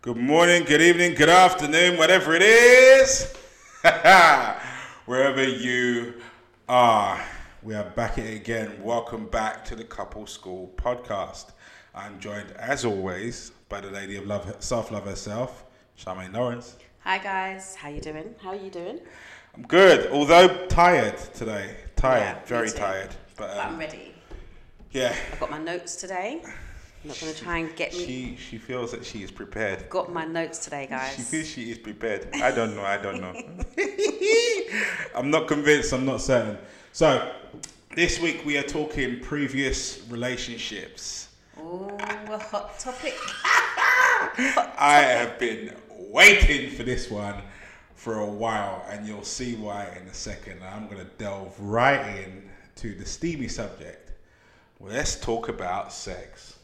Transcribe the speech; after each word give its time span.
Good 0.00 0.16
morning, 0.16 0.64
good 0.64 0.80
evening, 0.80 1.14
good 1.14 1.28
afternoon, 1.28 1.96
whatever 1.98 2.34
it 2.34 2.42
is. 2.42 3.32
Wherever 5.06 5.42
you 5.42 6.14
are, 6.68 7.20
we 7.62 7.74
are 7.74 7.84
back 7.90 8.18
again. 8.18 8.82
Welcome 8.82 9.26
back 9.26 9.64
to 9.66 9.76
the 9.76 9.84
Couple 9.84 10.26
School 10.26 10.72
podcast. 10.76 11.50
I'm 11.94 12.20
joined, 12.20 12.52
as 12.52 12.84
always, 12.84 13.50
by 13.68 13.80
the 13.80 13.90
lady 13.90 14.16
of 14.16 14.26
love, 14.26 14.54
self-love 14.60 15.04
herself, 15.04 15.64
Charmaine 15.98 16.32
Lawrence. 16.32 16.76
Hi 17.00 17.18
guys, 17.18 17.74
how 17.74 17.88
you 17.88 18.00
doing? 18.00 18.34
How 18.40 18.50
are 18.50 18.56
you 18.56 18.70
doing? 18.70 19.00
I'm 19.54 19.62
good, 19.62 20.10
although 20.12 20.66
tired 20.66 21.16
today. 21.34 21.74
Tired, 21.96 22.36
Yeah, 22.40 22.44
very 22.44 22.70
tired. 22.70 23.10
But 23.36 23.48
But 23.48 23.58
I'm 23.58 23.74
um, 23.74 23.78
ready. 23.78 24.14
yeah, 24.92 25.14
I've 25.32 25.40
got 25.40 25.50
my 25.50 25.58
notes 25.58 25.96
today. 25.96 26.42
I'm 27.08 27.14
not 27.14 27.20
going 27.20 27.32
to 27.32 27.42
try 27.42 27.58
and 27.60 27.74
get 27.74 27.94
me. 27.94 28.04
she 28.04 28.36
she 28.36 28.58
feels 28.58 28.90
that 28.90 29.02
she 29.02 29.22
is 29.22 29.30
prepared. 29.30 29.88
Got 29.88 30.12
my 30.12 30.26
notes 30.26 30.58
today, 30.58 30.86
guys. 30.90 31.16
She 31.16 31.22
feels 31.22 31.48
she 31.48 31.70
is 31.70 31.78
prepared. 31.78 32.28
I 32.34 32.50
don't 32.50 32.76
know. 32.76 32.82
I 32.82 32.98
don't 32.98 33.22
know. 33.22 33.32
I'm 35.14 35.30
not 35.30 35.48
convinced. 35.48 35.94
I'm 35.94 36.04
not 36.04 36.20
certain. 36.20 36.58
So, 36.92 37.32
this 37.94 38.20
week 38.20 38.44
we 38.44 38.58
are 38.58 38.62
talking 38.62 39.20
previous 39.20 40.02
relationships. 40.10 41.28
Oh, 41.58 41.96
a 41.98 42.36
hot 42.36 42.78
topic. 42.78 43.16
I 44.76 45.00
have 45.00 45.38
been 45.38 45.74
waiting 45.88 46.72
for 46.72 46.82
this 46.82 47.10
one 47.10 47.40
for 47.94 48.18
a 48.18 48.26
while, 48.26 48.84
and 48.90 49.06
you'll 49.06 49.24
see 49.24 49.54
why 49.54 49.96
in 49.98 50.06
a 50.08 50.14
second. 50.14 50.60
I'm 50.62 50.88
going 50.88 50.98
to 50.98 51.10
delve 51.16 51.58
right 51.58 52.18
in 52.18 52.50
to 52.76 52.94
the 52.94 53.06
steamy 53.06 53.48
subject. 53.48 54.12
Let's 54.78 55.18
talk 55.18 55.48
about 55.48 55.90
sex. 55.90 56.57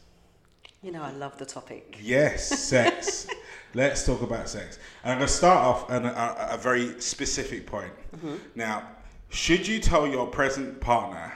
You 0.85 0.91
know, 0.91 1.01
I 1.01 1.09
love 1.13 1.35
the 1.39 1.47
topic. 1.47 1.97
Yes, 1.99 2.47
sex. 2.47 3.25
Let's 3.73 4.05
talk 4.05 4.21
about 4.21 4.47
sex. 4.47 4.77
And 5.03 5.13
I'm 5.13 5.17
going 5.17 5.27
to 5.27 5.33
start 5.33 5.57
off 5.57 5.89
on 5.89 6.05
a, 6.05 6.09
a, 6.09 6.47
a 6.51 6.57
very 6.59 7.01
specific 7.01 7.65
point. 7.65 7.91
Mm-hmm. 8.15 8.35
Now, 8.53 8.87
should 9.29 9.67
you 9.67 9.79
tell 9.79 10.05
your 10.05 10.27
present 10.27 10.79
partner 10.79 11.35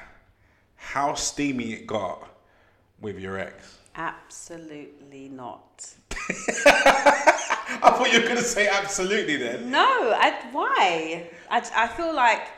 how 0.76 1.16
steamy 1.16 1.74
it 1.74 1.88
got 1.88 2.30
with 3.02 3.18
your 3.18 3.40
ex? 3.40 3.80
Absolutely 3.96 5.30
not. 5.30 5.96
I 6.68 7.96
thought 7.96 8.14
you 8.14 8.20
were 8.20 8.28
going 8.28 8.38
to 8.38 8.44
say 8.44 8.68
absolutely 8.68 9.38
then. 9.38 9.72
No, 9.72 10.14
I, 10.16 10.48
why? 10.52 11.28
I, 11.50 11.68
I 11.76 11.88
feel 11.88 12.14
like 12.14 12.50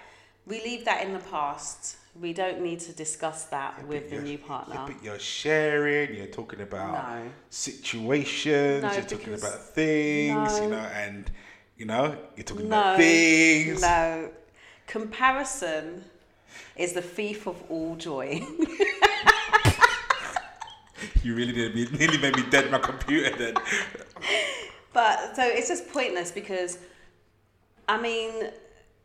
we 0.46 0.62
leave 0.62 0.84
that 0.84 1.06
in 1.06 1.14
the 1.14 1.20
past. 1.20 1.96
We 2.20 2.34
don't 2.34 2.62
need 2.62 2.80
to 2.82 2.92
discuss 2.92 3.46
that 3.46 3.88
with 3.88 4.10
the 4.10 4.20
new 4.20 4.38
partner. 4.38 4.76
yeah, 4.76 4.86
but 4.86 5.04
you're 5.04 5.18
sharing, 5.20 6.14
you're 6.16 6.28
talking 6.28 6.62
about 6.62 7.08
No. 7.24 7.32
situations, 7.50 8.84
No, 8.84 8.92
you're 8.92 9.04
talking 9.04 9.34
about 9.34 9.60
things, 9.74 10.60
you 10.60 10.68
No. 10.68 10.78
know, 10.78 10.84
and, 10.94 11.32
you 11.78 11.86
know, 11.86 12.18
you're 12.36 12.44
talking 12.44 12.66
about 12.68 12.98
things. 12.98 13.82
no. 13.82 14.30
Comparison 14.88 16.04
is 16.76 16.92
the 16.94 17.02
thief 17.02 17.48
of 17.48 17.62
all 17.70 17.96
joy. 17.96 18.42
You 21.24 21.36
really 21.36 21.54
did. 21.54 21.76
You 21.76 21.88
nearly 21.98 22.18
made 22.18 22.36
me 22.36 22.44
dead 22.50 22.70
my 22.72 22.78
computer 22.80 23.36
then. 23.38 23.54
But 24.94 25.36
so 25.36 25.44
it's 25.44 25.68
just 25.68 25.88
pointless 25.92 26.32
because, 26.32 26.78
I 27.88 28.00
mean, 28.02 28.50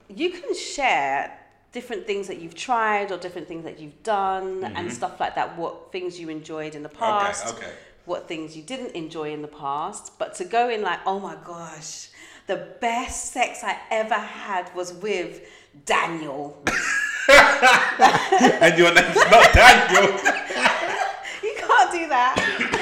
you 0.09 0.31
can 0.31 0.55
share 0.55 1.39
different 1.77 2.07
things 2.07 2.27
that 2.27 2.41
you've 2.41 2.55
tried 2.55 3.13
or 3.13 3.19
different 3.19 3.47
things 3.47 3.63
that 3.63 3.79
you've 3.79 4.03
done 4.03 4.65
and 4.65 4.75
mm-hmm. 4.75 4.89
stuff 4.89 5.21
like 5.21 5.35
that. 5.35 5.59
What 5.59 5.93
things 5.93 6.19
you 6.19 6.31
enjoyed 6.31 6.75
in 6.75 6.83
the 6.83 6.89
past. 6.89 7.55
okay. 7.55 7.71
What 8.07 8.27
things 8.27 8.57
you 8.57 8.63
didn't 8.63 8.93
enjoy 8.93 9.31
in 9.35 9.43
the 9.43 9.49
past. 9.49 10.19
But 10.19 10.35
to 10.37 10.47
go 10.47 10.71
in 10.71 10.81
like, 10.81 11.01
oh 11.05 11.21
my 11.21 11.37
gosh, 11.45 12.09
the 12.47 12.69
best 12.81 13.31
sex 13.35 13.63
I 13.63 13.77
ever 13.91 14.15
had 14.15 14.75
was 14.75 14.95
with 14.95 15.43
Daniel. 15.85 16.65
and 17.29 18.79
your 18.79 18.95
name's 18.95 19.17
not 19.31 19.53
Daniel. 19.53 20.19
You 21.43 21.55
can't 21.59 21.93
do 21.93 22.09
that. 22.09 22.73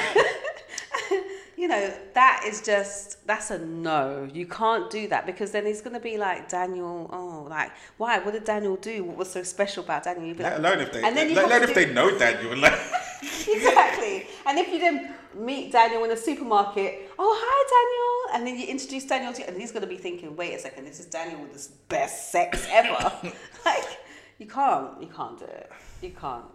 you 1.65 1.71
know, 1.71 1.91
that 2.13 2.43
is 2.45 2.61
just 2.61 3.25
that's 3.25 3.49
a 3.49 3.57
no. 3.57 4.29
You 4.31 4.45
can't 4.45 4.87
do 4.91 5.07
that 5.07 5.25
because 5.25 5.49
then 5.49 5.65
he's 5.65 5.81
gonna 5.81 5.99
be 5.99 6.15
like 6.15 6.47
Daniel. 6.47 7.09
Oh, 7.11 7.47
like 7.49 7.71
why? 7.97 8.19
What 8.19 8.33
did 8.35 8.43
Daniel 8.43 8.75
do? 8.75 9.03
What 9.03 9.17
was 9.17 9.31
so 9.31 9.41
special 9.41 9.83
about 9.83 10.03
Daniel? 10.03 10.27
You'd 10.27 10.37
be 10.37 10.43
Let 10.43 10.61
like, 10.61 10.73
alone 10.73 10.85
if 10.85 10.93
they, 10.93 11.03
And 11.03 11.17
then 11.17 11.29
you 11.29 11.35
let 11.35 11.45
alone 11.45 11.63
if 11.63 11.69
do- 11.69 11.73
they 11.73 11.91
know 11.91 12.15
Daniel. 12.19 12.55
Like, 12.65 12.73
exactly. 13.47 14.27
And 14.45 14.59
if 14.59 14.67
you 14.71 14.77
then 14.77 15.15
meet 15.33 15.71
Daniel 15.71 16.03
in 16.03 16.11
the 16.11 16.17
supermarket, 16.17 17.09
oh 17.17 17.33
hi 17.43 17.57
Daniel, 17.75 18.37
and 18.37 18.47
then 18.47 18.59
you 18.61 18.67
introduce 18.71 19.05
Daniel 19.05 19.33
to, 19.33 19.47
and 19.47 19.59
he's 19.59 19.71
gonna 19.71 19.87
be 19.87 19.97
thinking, 19.97 20.35
wait 20.35 20.53
a 20.53 20.59
second, 20.59 20.85
this 20.85 20.99
is 20.99 21.07
Daniel 21.07 21.41
with 21.41 21.53
this 21.53 21.69
best 21.89 22.31
sex 22.31 22.67
ever. 22.69 23.11
like 23.65 23.85
you 24.37 24.45
can't, 24.45 25.01
you 25.01 25.07
can't 25.07 25.39
do 25.39 25.45
it. 25.45 25.71
You 26.03 26.11
can't. 26.11 26.45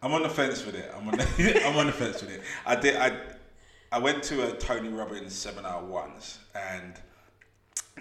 I'm 0.00 0.12
on 0.12 0.22
the 0.22 0.28
fence 0.28 0.64
with 0.64 0.76
it. 0.76 0.88
I'm 0.96 1.08
on 1.08 1.16
the, 1.16 1.66
I'm 1.66 1.76
on 1.76 1.86
the 1.86 1.92
fence 1.92 2.22
with 2.22 2.30
it. 2.30 2.42
I 2.64 2.76
did. 2.76 2.94
I 2.94 3.18
I 3.94 3.98
went 3.98 4.24
to 4.24 4.48
a 4.48 4.56
Tony 4.56 4.88
Robbins 4.88 5.32
seminar 5.32 5.80
once, 5.80 6.40
and 6.52 6.94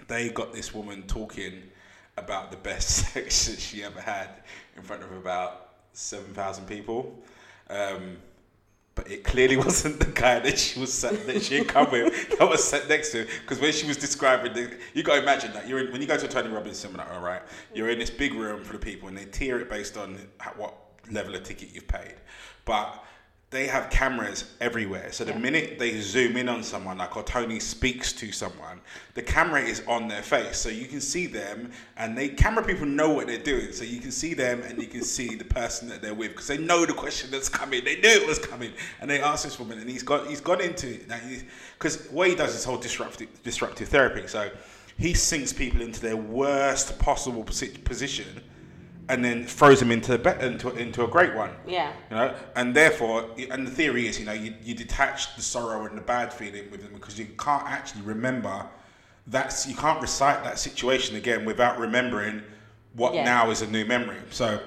they 0.08 0.30
got 0.30 0.52
this 0.52 0.74
woman 0.74 1.04
talking 1.04 1.62
about 2.18 2.50
the 2.50 2.58
best 2.58 2.90
sex 3.14 3.46
that 3.46 3.60
she 3.60 3.84
ever 3.84 4.02
had 4.02 4.30
in 4.76 4.82
front 4.82 5.04
of 5.04 5.12
about 5.12 5.70
seven 5.92 6.34
thousand 6.34 6.66
people. 6.66 7.16
Um, 7.70 8.18
but 8.96 9.12
it 9.12 9.24
clearly 9.24 9.56
wasn't 9.68 10.00
the 10.00 10.08
guy 10.08 10.40
that 10.40 10.58
she 10.58 10.80
was 10.80 10.92
sat, 10.92 11.28
that 11.28 11.44
she 11.44 11.60
had 11.60 11.68
come 11.68 11.92
with 11.92 12.40
that 12.40 12.50
was 12.50 12.64
sat 12.64 12.90
next 12.90 13.12
to. 13.12 13.28
Because 13.42 13.62
when 13.62 13.72
she 13.72 13.86
was 13.86 13.98
describing 13.98 14.52
the, 14.54 14.76
you 14.96 15.04
got 15.04 15.18
to 15.18 15.22
imagine 15.22 15.54
that 15.54 15.68
you're 15.68 15.78
in, 15.78 15.92
when 15.92 16.02
you 16.02 16.08
go 16.08 16.18
to 16.18 16.26
a 16.26 16.28
Tony 16.28 16.50
Robbins 16.50 16.80
seminar, 16.80 17.08
all 17.14 17.22
right, 17.22 17.44
you're 17.72 17.92
in 17.92 18.00
this 18.00 18.10
big 18.10 18.34
room 18.34 18.64
for 18.64 18.74
the 18.74 18.80
people, 18.80 19.10
and 19.10 19.16
they 19.16 19.26
tier 19.26 19.60
it 19.60 19.70
based 19.70 19.96
on 19.96 20.18
what 20.58 20.74
level 21.12 21.36
of 21.36 21.44
ticket 21.44 21.70
you've 21.72 21.88
paid. 21.88 22.16
But 22.66 23.04
they 23.54 23.68
have 23.68 23.90
cameras 23.90 24.46
everywhere. 24.60 25.12
So 25.12 25.24
the 25.24 25.36
minute 25.36 25.78
they 25.78 26.02
zoom 26.02 26.36
in 26.36 26.50
on 26.50 26.64
someone, 26.64 26.98
like 26.98 27.16
or 27.16 27.24
Tony 27.24 27.60
speaks 27.60 28.12
to 28.14 28.32
someone, 28.32 28.82
the 29.14 29.22
camera 29.22 29.62
is 29.62 29.84
on 29.88 30.08
their 30.08 30.24
face, 30.24 30.58
so 30.58 30.70
you 30.70 30.88
can 30.88 31.00
see 31.00 31.28
them, 31.28 31.72
and 31.96 32.18
they 32.18 32.30
camera 32.30 32.66
people 32.66 32.88
know 32.88 33.12
what 33.12 33.28
they're 33.28 33.38
doing. 33.38 33.72
So 33.72 33.84
you 33.84 34.02
can 34.02 34.12
see 34.12 34.34
them, 34.34 34.62
and 34.64 34.82
you 34.82 34.88
can 34.88 35.04
see 35.04 35.36
the 35.36 35.46
person 35.46 35.88
that 35.90 36.02
they're 36.02 36.16
with 36.16 36.32
because 36.32 36.48
they 36.48 36.58
know 36.58 36.86
the 36.86 36.94
question 36.94 37.30
that's 37.32 37.48
coming. 37.48 37.86
They 37.86 37.96
knew 37.96 38.10
it 38.10 38.28
was 38.28 38.40
coming, 38.40 38.74
and 39.00 39.10
they 39.10 39.22
asked 39.22 39.44
this 39.44 39.60
woman, 39.60 39.78
and 39.78 39.90
he's 39.90 40.04
got 40.04 40.28
he's 40.28 40.42
gone 40.42 40.60
into 40.60 40.88
it 40.88 41.08
because 41.78 42.08
what 42.08 42.28
he 42.28 42.36
does 42.36 42.56
is 42.56 42.66
whole 42.66 42.78
disruptive 42.78 43.30
disruptive 43.44 43.88
therapy. 43.88 44.28
So 44.28 44.50
he 44.98 45.14
sinks 45.14 45.54
people 45.54 45.82
into 45.82 46.02
their 46.02 46.18
worst 46.18 46.98
possible 47.00 47.44
posi- 47.44 47.84
position 47.84 48.42
and 49.14 49.24
then 49.24 49.46
throws 49.46 49.80
them 49.80 49.92
into 49.92 50.16
a 50.16 50.18
be- 50.18 50.44
into 50.44 50.70
into 50.76 51.04
a 51.04 51.08
great 51.08 51.36
one. 51.36 51.52
Yeah. 51.68 51.94
You 52.10 52.16
know, 52.18 52.36
and 52.56 52.76
therefore, 52.76 53.30
and 53.52 53.68
the 53.68 53.72
theory 53.72 54.08
is, 54.08 54.20
you 54.20 54.26
know, 54.26 54.34
you, 54.34 54.56
you 54.64 54.74
detach 54.74 55.36
the 55.36 55.42
sorrow 55.44 55.86
and 55.86 55.96
the 55.96 56.02
bad 56.02 56.34
feeling 56.34 56.72
with 56.72 56.82
them 56.82 56.94
because 56.94 57.20
you 57.20 57.28
can't 57.38 57.64
actually 57.68 58.02
remember 58.02 58.66
that's 59.28 59.68
you 59.68 59.76
can't 59.76 60.02
recite 60.02 60.44
that 60.44 60.58
situation 60.58 61.16
again 61.16 61.46
without 61.46 61.80
remembering 61.80 62.42
what 62.94 63.14
Yeah. 63.14 63.24
now 63.24 63.52
is 63.52 63.62
a 63.62 63.68
new 63.68 63.86
memory. 63.86 64.18
So. 64.30 64.60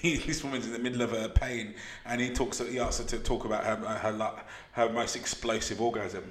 He, 0.00 0.16
this 0.28 0.42
woman's 0.42 0.64
in 0.66 0.72
the 0.72 0.78
middle 0.78 1.02
of 1.02 1.10
her 1.10 1.28
pain, 1.28 1.74
and 2.06 2.18
he 2.18 2.30
talks. 2.30 2.58
He 2.58 2.78
asks 2.80 3.02
her 3.02 3.18
to 3.18 3.22
talk 3.22 3.44
about 3.44 3.64
her 3.64 3.76
her 3.76 4.12
lu- 4.12 4.40
her 4.72 4.88
most 4.90 5.14
explosive 5.14 5.78
orgasm 5.78 6.24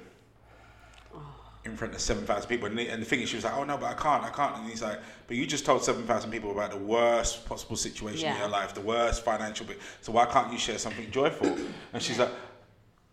in 1.64 1.76
front 1.76 1.94
of 1.94 2.00
7,000 2.00 2.48
people. 2.48 2.66
And 2.68 2.78
the, 2.78 2.88
and 2.88 3.00
the 3.00 3.06
thing 3.06 3.20
is, 3.20 3.28
she 3.30 3.36
was 3.36 3.44
like, 3.44 3.56
oh 3.56 3.64
no, 3.64 3.76
but 3.76 3.86
I 3.86 3.94
can't, 3.94 4.22
I 4.22 4.30
can't. 4.30 4.56
And 4.56 4.68
he's 4.68 4.82
like, 4.82 5.00
but 5.26 5.36
you 5.36 5.46
just 5.46 5.64
told 5.64 5.82
7,000 5.82 6.30
people 6.30 6.50
about 6.50 6.70
the 6.70 6.76
worst 6.76 7.46
possible 7.46 7.76
situation 7.76 8.28
in 8.28 8.36
your 8.38 8.48
life, 8.48 8.74
the 8.74 8.80
worst 8.80 9.24
financial 9.24 9.66
bit. 9.66 9.80
So 10.02 10.12
why 10.12 10.26
can't 10.26 10.52
you 10.52 10.58
share 10.58 10.78
something 10.78 11.10
joyful? 11.10 11.56
And 11.92 12.02
she's 12.02 12.18
like, 12.18 12.30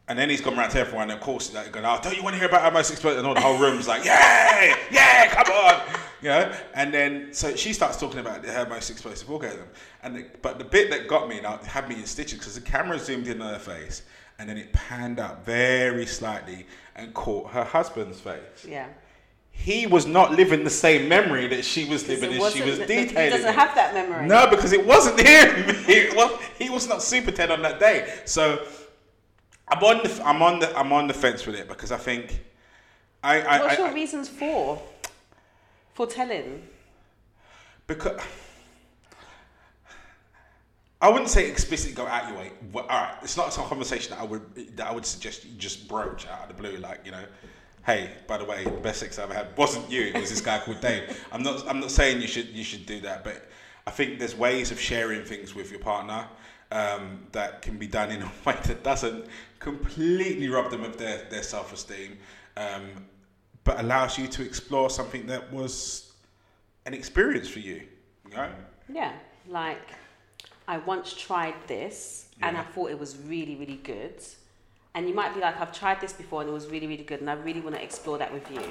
and 0.08 0.20
then 0.20 0.30
he's 0.30 0.42
gone 0.42 0.58
around 0.58 0.72
to 0.72 0.80
everyone, 0.80 1.04
and 1.04 1.18
of 1.18 1.22
course, 1.22 1.54
like, 1.54 1.72
going, 1.72 1.86
oh, 1.86 1.98
don't 2.04 2.18
you 2.18 2.24
want 2.24 2.34
to 2.34 2.40
hear 2.40 2.50
about 2.50 2.64
our 2.64 2.72
most 2.72 2.92
explosive? 2.92 3.20
And 3.20 3.28
all 3.28 3.34
the 3.34 3.40
whole 3.40 3.58
room's 3.58 3.88
like, 3.88 4.04
yeah, 4.04 4.76
yeah, 4.92 5.28
come 5.30 5.54
on. 5.54 5.82
You 6.22 6.30
know? 6.30 6.54
And 6.74 6.94
then, 6.94 7.34
so 7.34 7.56
she 7.56 7.72
starts 7.72 7.98
talking 7.98 8.20
about 8.20 8.44
her 8.44 8.66
most 8.68 8.90
explosive 8.90 9.32
orgasm. 9.32 9.68
And 10.04 10.16
the, 10.18 10.26
But 10.42 10.58
the 10.58 10.66
bit 10.66 10.90
that 10.90 11.08
got 11.08 11.30
me, 11.30 11.38
and 11.38 11.48
had 11.66 11.88
me 11.88 11.96
in 11.96 12.06
stitches, 12.06 12.40
because 12.40 12.56
the 12.56 12.62
camera 12.62 13.00
zoomed 13.00 13.28
in 13.28 13.42
on 13.42 13.54
her 13.54 13.60
face, 13.60 14.02
and 14.42 14.50
then 14.50 14.58
it 14.58 14.74
panned 14.74 15.20
up 15.20 15.46
very 15.46 16.08
slightly 16.08 16.66
and 16.96 17.14
caught 17.14 17.52
her 17.52 17.64
husband's 17.64 18.20
face 18.20 18.66
Yeah. 18.68 18.88
he 19.52 19.86
was 19.86 20.08
not 20.08 20.32
living 20.32 20.64
the 20.64 20.70
same 20.72 21.08
memory 21.08 21.46
that 21.50 21.64
she 21.64 21.86
was 21.86 22.08
living 22.08 22.34
as 22.34 22.52
she 22.52 22.64
was 22.64 22.80
detailing. 22.80 23.10
He 23.10 23.30
doesn't 23.30 23.54
have 23.54 23.76
that 23.76 23.94
memory. 23.94 24.26
No, 24.28 24.50
because 24.50 24.74
it 24.74 24.84
wasn't 24.84 25.20
him. 25.20 25.76
It 25.88 26.16
was, 26.16 26.42
he 26.58 26.70
was 26.72 26.88
not 26.90 27.04
Super 27.04 27.32
Ted 27.32 27.52
on 27.52 27.62
that 27.62 27.80
day. 27.80 27.98
So 28.26 28.66
I'm 29.68 29.84
on 29.84 29.98
the 30.04 30.22
I'm 30.26 30.42
on 30.42 30.60
the 30.60 30.76
I'm 30.80 30.92
on 30.92 31.06
the 31.08 31.14
fence 31.14 31.46
with 31.46 31.56
it 31.56 31.68
because 31.68 31.92
I 31.92 31.98
think 31.98 32.44
I 33.24 33.42
I, 33.42 33.60
What's 33.62 33.76
I, 33.76 33.78
your 33.78 33.88
I 33.90 33.94
reasons 33.94 34.28
for? 34.28 34.82
For 35.94 36.08
telling? 36.08 36.64
because 37.88 38.20
I 41.02 41.10
wouldn't 41.10 41.30
say 41.30 41.50
explicitly 41.50 41.96
go 41.96 42.06
out 42.06 42.30
your 42.30 42.38
way. 42.38 42.52
But, 42.72 42.90
all 42.90 43.02
right, 43.02 43.16
it's 43.24 43.36
not 43.36 43.56
a 43.58 43.62
conversation 43.62 44.12
that 44.12 44.20
I 44.20 44.24
would 44.24 44.78
that 44.78 44.88
I 44.88 44.94
would 44.94 45.06
suggest 45.06 45.46
you 45.46 45.52
just 45.58 45.88
broach 45.88 46.28
out 46.28 46.44
of 46.44 46.48
the 46.48 46.54
blue, 46.54 46.78
like 46.78 47.02
you 47.06 47.12
know. 47.12 47.26
Hey, 47.84 48.12
by 48.28 48.38
the 48.38 48.46
way, 48.46 48.64
the 48.64 48.70
best 48.70 49.00
sex 49.00 49.18
I 49.18 49.24
ever 49.24 49.34
had 49.34 49.58
wasn't 49.58 49.90
you. 49.90 50.04
It 50.04 50.22
was 50.22 50.30
this 50.30 50.42
guy 50.42 50.60
called 50.60 50.82
Dave. 50.82 51.26
I'm 51.32 51.42
not. 51.42 51.68
I'm 51.68 51.80
not 51.80 51.90
saying 51.90 52.22
you 52.22 52.28
should. 52.28 52.50
You 52.50 52.64
should 52.64 52.86
do 52.86 53.00
that, 53.02 53.24
but 53.24 53.50
I 53.88 53.92
think 53.92 54.20
there's 54.20 54.36
ways 54.36 54.72
of 54.72 54.80
sharing 54.80 55.24
things 55.24 55.56
with 55.56 55.72
your 55.72 55.80
partner 55.80 56.28
um, 56.72 57.26
that 57.32 57.62
can 57.62 57.78
be 57.78 57.88
done 57.88 58.12
in 58.12 58.22
a 58.22 58.26
way 58.46 58.56
that 58.66 58.84
doesn't 58.84 59.26
completely 59.60 60.48
rob 60.48 60.72
them 60.72 60.84
of 60.84 60.98
their, 60.98 61.26
their 61.30 61.44
self 61.44 61.74
esteem, 61.74 62.18
um, 62.58 62.84
but 63.64 63.80
allows 63.80 64.18
you 64.18 64.28
to 64.28 64.44
explore 64.44 64.90
something 64.90 65.26
that 65.28 65.52
was 65.52 66.14
an 66.86 66.94
experience 66.94 67.48
for 67.48 67.60
you. 67.60 67.84
You 68.30 68.38
know? 68.38 68.50
Yeah, 68.92 69.14
like 69.48 69.90
I 70.68 70.78
once 70.80 71.14
tried 71.14 71.56
this 71.68 72.28
and 72.42 72.58
I 72.58 72.64
thought 72.64 72.92
it 72.92 73.00
was 73.00 73.18
really, 73.18 73.56
really 73.56 73.78
good. 73.84 74.16
And 74.94 75.08
you 75.08 75.16
might 75.16 75.34
be 75.34 75.40
like, 75.40 75.60
I've 75.60 75.72
tried 75.72 76.02
this 76.02 76.14
before 76.14 76.42
and 76.42 76.50
it 76.50 76.54
was 76.54 76.68
really, 76.68 76.88
really 76.88 77.04
good, 77.04 77.22
and 77.22 77.30
I 77.30 77.34
really 77.34 77.62
want 77.62 77.76
to 77.76 77.84
explore 77.84 78.18
that 78.18 78.34
with 78.34 78.50
you. 78.52 78.62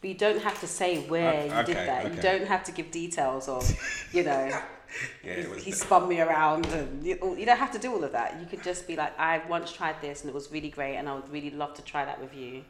But 0.00 0.08
you 0.10 0.14
don't 0.16 0.42
have 0.42 0.60
to 0.60 0.66
say 0.66 0.98
where 1.08 1.46
O- 1.46 1.54
you 1.56 1.60
okay, 1.60 1.64
did 1.64 1.86
that. 1.86 2.12
You 2.12 2.18
don't 2.20 2.46
have 2.46 2.64
to 2.64 2.72
give 2.72 2.90
details 2.90 3.48
of, 3.48 3.74
you 4.12 4.24
know, 4.24 4.52
Yeah, 5.24 5.48
was. 5.48 5.64
he 5.64 5.72
spun 5.72 6.08
me 6.08 6.20
around, 6.20 6.66
and 6.66 7.04
you, 7.06 7.36
you 7.38 7.46
don't 7.46 7.58
have 7.58 7.72
to 7.72 7.78
do 7.78 7.92
all 7.94 8.04
of 8.04 8.12
that. 8.12 8.38
You 8.40 8.46
could 8.46 8.62
just 8.62 8.86
be 8.86 8.96
like, 8.96 9.18
I 9.18 9.38
once 9.48 9.72
tried 9.72 10.00
this 10.02 10.20
and 10.22 10.28
it 10.30 10.34
was 10.34 10.50
really 10.52 10.68
great, 10.70 10.96
and 10.96 11.08
I 11.08 11.14
would 11.14 11.30
really 11.30 11.50
love 11.50 11.74
to 11.74 11.82
try 11.82 12.04
that 12.04 12.20
with 12.20 12.34
you 12.34 12.64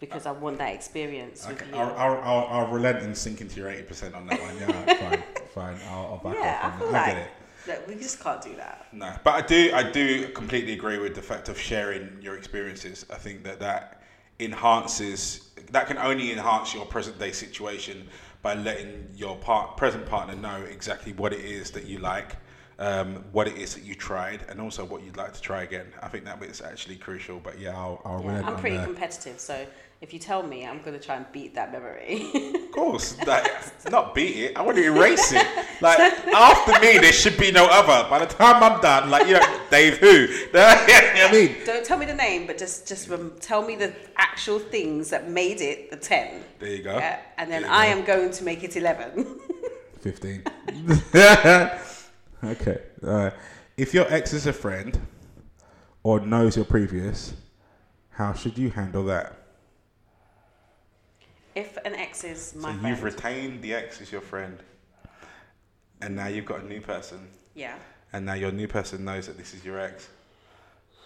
because 0.00 0.26
I 0.26 0.32
want 0.32 0.58
that 0.58 0.74
experience 0.74 1.48
with 1.48 1.62
Okay, 1.62 1.66
you. 1.66 1.74
I'll, 1.74 1.94
I'll, 1.96 2.16
I'll, 2.22 2.46
I'll 2.46 2.66
relent 2.68 2.98
and 3.02 3.16
sink 3.16 3.40
into 3.40 3.60
your 3.60 3.70
eighty 3.70 3.82
percent 3.82 4.14
on 4.14 4.26
that 4.26 4.40
one. 4.40 4.56
Yeah, 4.58 4.86
fine, 4.98 5.24
fine. 5.54 5.80
I'll, 5.84 6.06
I'll 6.12 6.18
back 6.18 6.36
yeah, 6.36 6.44
off 6.44 6.62
I 6.62 6.70
on 6.70 6.78
feel. 6.78 6.88
I 6.94 7.00
like 7.00 7.04
get 7.04 7.16
it. 7.16 7.30
That 7.66 7.86
we 7.86 7.94
just 7.94 8.20
can't 8.20 8.42
do 8.42 8.54
that. 8.56 8.86
No, 8.92 9.12
but 9.24 9.34
I 9.34 9.46
do, 9.46 9.72
I 9.74 9.90
do 9.90 10.28
completely 10.28 10.72
agree 10.72 10.98
with 10.98 11.14
the 11.14 11.22
fact 11.22 11.48
of 11.48 11.58
sharing 11.58 12.18
your 12.20 12.36
experiences. 12.36 13.06
I 13.10 13.16
think 13.16 13.44
that 13.44 13.60
that 13.60 14.02
enhances, 14.38 15.50
that 15.70 15.86
can 15.86 15.98
only 15.98 16.32
enhance 16.32 16.74
your 16.74 16.86
present 16.86 17.18
day 17.18 17.32
situation 17.32 18.08
by 18.42 18.54
letting 18.54 19.08
your 19.14 19.36
part, 19.36 19.76
present 19.76 20.06
partner 20.06 20.34
know 20.34 20.64
exactly 20.64 21.12
what 21.12 21.32
it 21.32 21.40
is 21.40 21.70
that 21.72 21.84
you 21.84 21.98
like, 21.98 22.36
um, 22.80 23.24
what 23.32 23.46
it 23.46 23.56
is 23.56 23.74
that 23.74 23.84
you 23.84 23.94
tried, 23.94 24.40
and 24.48 24.60
also 24.60 24.84
what 24.84 25.04
you'd 25.04 25.16
like 25.16 25.32
to 25.34 25.40
try 25.40 25.62
again. 25.62 25.86
I 26.02 26.08
think 26.08 26.24
that 26.24 26.40
bit's 26.40 26.60
actually 26.60 26.96
crucial. 26.96 27.38
But 27.38 27.60
yeah, 27.60 27.76
I'll, 27.76 28.00
I'll 28.04 28.22
Yeah, 28.24 28.42
I'm 28.44 28.56
pretty 28.56 28.78
the- 28.78 28.84
competitive, 28.84 29.38
so 29.38 29.64
if 30.00 30.14
you 30.14 30.18
tell 30.18 30.42
me, 30.42 30.66
I'm 30.66 30.80
going 30.80 30.98
to 30.98 31.04
try 31.04 31.16
and 31.16 31.26
beat 31.30 31.54
that 31.56 31.70
memory. 31.72 32.30
Of 32.54 32.70
course, 32.72 33.18
like, 33.26 33.46
not 33.90 34.14
beat 34.14 34.34
it. 34.44 34.56
I 34.56 34.62
want 34.62 34.78
to 34.78 34.82
erase 34.84 35.30
it. 35.32 35.46
Like 35.82 35.98
after 35.98 36.72
me, 36.78 36.98
there 36.98 37.10
should 37.10 37.38
be 37.38 37.50
no 37.50 37.64
other. 37.66 38.06
By 38.10 38.18
the 38.18 38.26
time 38.26 38.62
I'm 38.62 38.82
done, 38.82 39.08
like 39.08 39.26
you 39.26 39.32
know, 39.32 39.60
Dave 39.70 39.96
who? 39.96 40.06
you 40.10 40.52
know 40.52 40.60
what 40.60 40.90
I 40.90 41.30
mean? 41.32 41.56
Don't 41.64 41.82
tell 41.86 41.96
me 41.96 42.04
the 42.04 42.12
name, 42.14 42.46
but 42.46 42.58
just 42.58 42.86
just 42.86 43.08
rem- 43.08 43.32
tell 43.40 43.62
me 43.64 43.76
the 43.76 43.94
actual 44.18 44.58
things 44.58 45.08
that 45.08 45.30
made 45.30 45.62
it 45.62 45.90
the 45.90 45.96
ten. 45.96 46.44
There 46.58 46.68
you 46.68 46.82
go. 46.82 46.98
Yeah, 46.98 47.20
and 47.38 47.50
then 47.50 47.64
I 47.64 47.86
go. 47.86 47.92
am 47.98 48.04
going 48.04 48.30
to 48.30 48.44
make 48.44 48.62
it 48.62 48.76
eleven. 48.76 49.40
15. 50.02 50.42
Okay. 52.44 52.80
Uh, 53.02 53.30
if 53.76 53.94
your 53.94 54.12
ex 54.12 54.32
is 54.32 54.46
a 54.46 54.52
friend 54.52 54.98
or 56.02 56.20
knows 56.20 56.56
your 56.56 56.64
previous, 56.64 57.34
how 58.10 58.32
should 58.32 58.58
you 58.58 58.70
handle 58.70 59.04
that? 59.04 59.40
if 61.54 61.76
an 61.84 61.94
ex 61.94 62.24
is 62.24 62.54
my 62.54 62.72
so 62.72 62.78
friend, 62.78 62.96
you've 62.96 63.02
retained 63.02 63.62
the 63.62 63.74
ex 63.74 64.00
as 64.00 64.12
your 64.12 64.20
friend, 64.20 64.58
and 66.00 66.14
now 66.16 66.26
you've 66.26 66.46
got 66.46 66.60
a 66.60 66.66
new 66.66 66.80
person, 66.80 67.28
yeah, 67.54 67.76
and 68.12 68.24
now 68.24 68.34
your 68.34 68.52
new 68.52 68.68
person 68.68 69.04
knows 69.04 69.26
that 69.26 69.36
this 69.36 69.54
is 69.54 69.64
your 69.64 69.80
ex. 69.80 70.08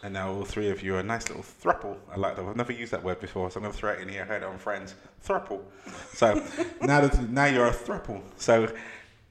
And 0.02 0.12
now 0.12 0.30
all 0.30 0.44
three 0.44 0.68
of 0.68 0.82
you 0.82 0.96
are 0.96 1.00
a 1.00 1.02
nice 1.02 1.30
little 1.30 1.42
thruple. 1.42 1.96
I 2.12 2.18
like 2.18 2.36
that. 2.36 2.44
I've 2.44 2.56
never 2.56 2.72
used 2.74 2.92
that 2.92 3.02
word 3.02 3.20
before, 3.20 3.50
so 3.50 3.56
I'm 3.56 3.62
going 3.62 3.72
to 3.72 3.78
throw 3.78 3.92
it 3.92 4.00
in 4.00 4.08
here. 4.10 4.20
I 4.20 4.24
heard 4.26 4.42
it 4.42 4.46
on 4.46 4.58
Friends. 4.58 4.94
Thruple. 5.26 5.62
So 6.12 6.34
now 6.82 7.00
that 7.00 7.30
now 7.30 7.46
you're 7.46 7.68
a 7.68 7.72
thruple. 7.72 8.20
So 8.36 8.70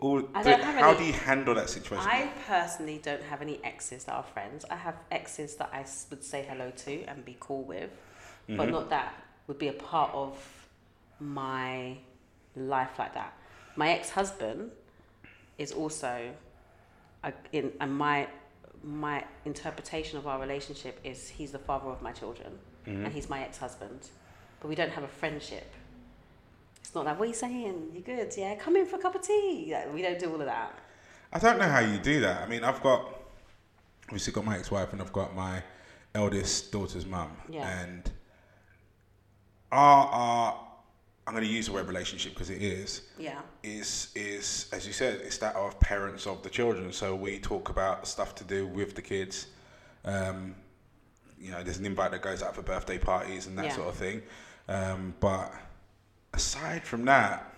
all, 0.04 0.22
I 0.36 0.44
don't 0.44 0.62
have 0.62 0.76
how 0.76 0.90
any- 0.90 0.98
do 1.00 1.04
you 1.06 1.14
handle 1.14 1.56
that 1.56 1.70
situation? 1.70 2.06
I 2.08 2.30
personally 2.48 3.00
don't 3.04 3.24
have 3.24 3.42
any 3.42 3.60
exes 3.64 4.04
that 4.06 4.14
are 4.14 4.24
friends. 4.24 4.66
I 4.70 4.76
have 4.76 4.96
exes 5.12 5.56
that 5.56 5.70
I 5.74 5.86
would 6.10 6.24
say 6.24 6.46
hello 6.50 6.72
to 6.86 7.04
and 7.06 7.24
be 7.26 7.38
cool 7.40 7.64
with, 7.64 7.90
Mm-hmm. 8.50 8.58
but 8.58 8.70
not 8.70 8.90
that 8.90 9.14
would 9.48 9.58
be 9.58 9.70
a 9.70 9.74
part 9.92 10.12
of 10.14 10.38
my 11.20 11.98
life 12.56 13.00
like 13.00 13.14
that. 13.14 13.34
My 13.78 13.92
ex-husband 13.92 14.72
is 15.58 15.72
also, 15.72 16.32
a, 17.24 17.32
in 17.54 17.72
and 17.80 17.96
my 17.96 18.28
my 18.84 19.24
interpretation 19.46 20.18
of 20.18 20.28
our 20.28 20.40
relationship 20.42 21.00
is 21.06 21.30
he's 21.30 21.52
the 21.54 21.60
father 21.60 21.88
of 21.90 22.02
my 22.02 22.12
children 22.12 22.52
Mm-hmm. 22.86 23.06
and 23.06 23.14
he's 23.14 23.30
my 23.30 23.42
ex-husband, 23.42 24.10
but 24.60 24.68
we 24.68 24.76
don't 24.76 24.92
have 24.92 25.06
a 25.06 25.14
friendship. 25.22 25.72
It's 26.84 26.94
not 26.94 27.06
like 27.06 27.18
what 27.18 27.26
are 27.26 27.30
you 27.30 27.34
saying? 27.34 27.90
You're 27.94 28.04
good? 28.04 28.34
Yeah, 28.38 28.56
come 28.56 28.76
in 28.76 28.86
for 28.86 28.98
a 28.98 29.00
cup 29.00 29.16
of 29.16 29.22
tea. 29.22 29.70
Like, 29.74 29.94
we 29.94 30.02
don't 30.02 30.20
do 30.20 30.30
all 30.32 30.40
of 30.40 30.46
that. 30.46 30.78
I 31.32 31.40
don't 31.40 31.58
know 31.58 31.68
how 31.68 31.80
you 31.80 31.98
do 31.98 32.20
that. 32.22 32.42
I 32.44 32.48
mean, 32.48 32.64
I've 32.64 32.82
got 32.84 33.20
obviously 34.06 34.34
got 34.34 34.46
my 34.46 34.58
ex-wife 34.58 34.92
and 34.94 35.02
I've 35.02 35.14
got 35.14 35.34
my 35.36 35.64
eldest 36.14 36.72
daughter's 36.72 37.06
mum, 37.06 37.32
Yeah. 37.50 37.68
and 37.80 38.12
our, 39.72 40.06
our 40.08 40.60
I'm 41.26 41.34
going 41.34 41.46
to 41.46 41.50
use 41.52 41.68
the 41.68 41.72
word 41.72 41.88
relationship 41.88 42.34
because 42.34 42.50
it 42.50 42.62
is 42.62 43.02
Yeah. 43.18 43.40
is 43.64 44.10
is 44.14 44.68
as 44.74 44.86
you 44.86 44.94
said, 44.94 45.22
it's 45.24 45.38
that 45.40 45.56
of 45.56 45.80
parents 45.80 46.28
of 46.28 46.44
the 46.44 46.50
children. 46.50 46.92
So 46.92 47.16
we 47.16 47.40
talk 47.40 47.70
about 47.70 48.08
stuff 48.08 48.36
to 48.36 48.44
do 48.44 48.68
with 48.68 48.94
the 48.94 49.02
kids. 49.02 49.48
Um, 50.06 50.56
you 51.40 51.52
know, 51.52 51.64
there's 51.64 51.80
an 51.80 51.86
invite 51.86 52.12
that 52.12 52.22
goes 52.22 52.44
out 52.44 52.56
for 52.56 52.62
birthday 52.62 52.98
parties 52.98 53.48
and 53.48 53.58
that 53.58 53.66
Yeah. 53.66 53.76
sort 53.76 53.88
of 53.88 53.96
thing. 53.96 54.22
Um, 54.68 55.16
but 55.20 55.52
aside 56.74 56.88
from 56.88 57.06
that, 57.06 57.50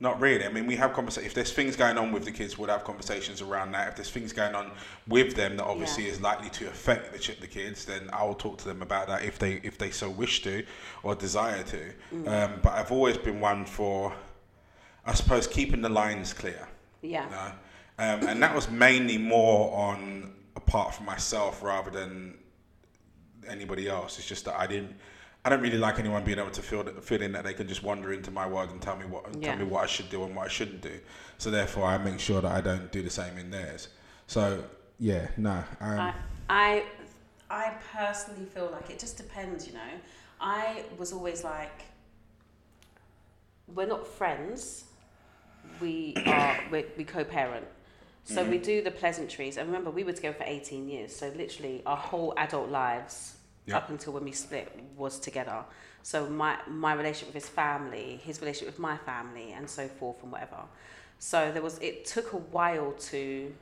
not 0.00 0.20
really. 0.20 0.44
I 0.44 0.50
mean, 0.50 0.66
we 0.66 0.76
have 0.76 0.92
conversations. 0.92 1.28
If 1.28 1.34
there's 1.34 1.52
things 1.52 1.76
going 1.76 1.96
on 1.96 2.12
with 2.12 2.24
the 2.24 2.32
kids, 2.32 2.58
we'll 2.58 2.68
have 2.68 2.84
conversations 2.84 3.40
around 3.40 3.72
that. 3.72 3.88
If 3.88 3.96
there's 3.96 4.10
things 4.10 4.32
going 4.32 4.54
on 4.54 4.72
with 5.08 5.34
them 5.34 5.56
that 5.56 5.64
obviously 5.64 6.04
Yeah. 6.06 6.12
is 6.12 6.20
likely 6.20 6.50
to 6.50 6.66
affect 6.66 7.12
the, 7.12 7.18
ch- 7.18 7.38
the 7.40 7.46
kids, 7.46 7.84
then 7.84 8.10
I'll 8.12 8.34
talk 8.34 8.58
to 8.58 8.64
them 8.64 8.82
about 8.82 9.06
that 9.06 9.24
if 9.24 9.38
they 9.38 9.54
if 9.62 9.78
they 9.78 9.90
so 9.90 10.10
wish 10.10 10.42
to 10.42 10.64
or 11.02 11.14
desire 11.14 11.62
to. 11.62 11.82
Um, 12.26 12.60
but 12.62 12.72
I've 12.74 12.92
always 12.92 13.16
been 13.16 13.40
one 13.40 13.64
for, 13.64 14.12
I 15.06 15.14
suppose, 15.14 15.46
keeping 15.46 15.80
the 15.80 15.88
lines 15.88 16.32
clear. 16.32 16.68
Yeah. 17.00 17.24
You 17.24 17.30
know? 17.30 17.52
um, 17.98 18.28
and 18.28 18.42
that 18.42 18.54
was 18.54 18.68
mainly 18.70 19.16
more 19.18 19.72
on 19.76 20.32
apart 20.56 20.94
from 20.94 21.06
myself 21.06 21.62
rather 21.62 21.90
than 21.90 22.34
anybody 23.48 23.88
else. 23.88 24.18
It's 24.18 24.26
just 24.28 24.44
that 24.46 24.58
I 24.58 24.66
didn't. 24.66 24.94
I 25.44 25.50
don't 25.50 25.60
really 25.60 25.76
like 25.76 25.98
anyone 25.98 26.24
being 26.24 26.38
able 26.38 26.50
to 26.50 26.62
feel 26.62 26.82
feel 27.02 27.20
in 27.20 27.32
that 27.32 27.44
they 27.44 27.52
can 27.52 27.68
just 27.68 27.82
wander 27.82 28.12
into 28.14 28.30
my 28.30 28.46
world 28.48 28.70
and 28.70 28.80
tell 28.80 28.96
me 28.96 29.04
what 29.04 29.26
Yeah. 29.34 29.48
tell 29.48 29.58
me 29.58 29.64
what 29.64 29.84
I 29.84 29.86
should 29.86 30.08
do 30.08 30.24
and 30.24 30.34
what 30.34 30.46
I 30.46 30.48
shouldn't 30.48 30.80
do. 30.80 30.98
So 31.36 31.50
therefore, 31.50 31.84
I 31.84 31.98
make 31.98 32.18
sure 32.18 32.40
that 32.40 32.50
I 32.50 32.60
don't 32.62 32.90
do 32.90 33.02
the 33.02 33.10
same 33.10 33.36
in 33.36 33.50
theirs. 33.50 33.88
So 34.26 34.64
yeah, 34.98 35.28
no. 35.36 35.62
Um, 35.80 35.98
I, 36.00 36.14
I, 36.48 36.84
I 37.50 37.74
personally 37.92 38.46
feel 38.46 38.70
like 38.72 38.88
it 38.88 38.98
just 38.98 39.18
depends, 39.18 39.66
you 39.66 39.74
know. 39.74 39.80
I 40.40 40.84
was 40.98 41.12
always 41.12 41.44
like, 41.44 41.82
we're 43.74 43.86
not 43.86 44.06
friends. 44.06 44.84
We 45.80 46.14
are 46.26 46.58
we, 46.70 46.86
we 46.96 47.04
co-parent, 47.04 47.66
so 48.24 48.44
we 48.44 48.56
do 48.56 48.82
the 48.82 48.90
pleasantries. 48.90 49.58
And 49.58 49.66
remember, 49.66 49.90
we 49.90 50.04
were 50.04 50.12
together 50.12 50.36
for 50.38 50.44
eighteen 50.44 50.88
years, 50.88 51.14
so 51.14 51.30
literally 51.36 51.82
our 51.84 51.96
whole 51.98 52.32
adult 52.38 52.70
lives 52.70 53.36
Yeah. 53.66 53.78
up 53.78 53.88
until 53.88 54.12
when 54.12 54.24
we 54.24 54.32
split 54.32 54.70
was 54.96 55.18
together. 55.18 55.64
So 56.02 56.28
my 56.28 56.58
my 56.68 56.92
relationship 56.92 57.28
with 57.34 57.42
his 57.42 57.48
family, 57.48 58.20
his 58.22 58.40
relationship 58.40 58.68
with 58.74 58.78
my 58.78 58.96
family, 58.98 59.52
and 59.52 59.68
so 59.68 59.88
forth 59.88 60.22
and 60.22 60.30
whatever. 60.30 60.64
So 61.18 61.50
there 61.52 61.62
was. 61.62 61.78
It 61.78 62.04
took 62.04 62.32
a 62.32 62.38
while 62.38 62.92
to 62.92 63.54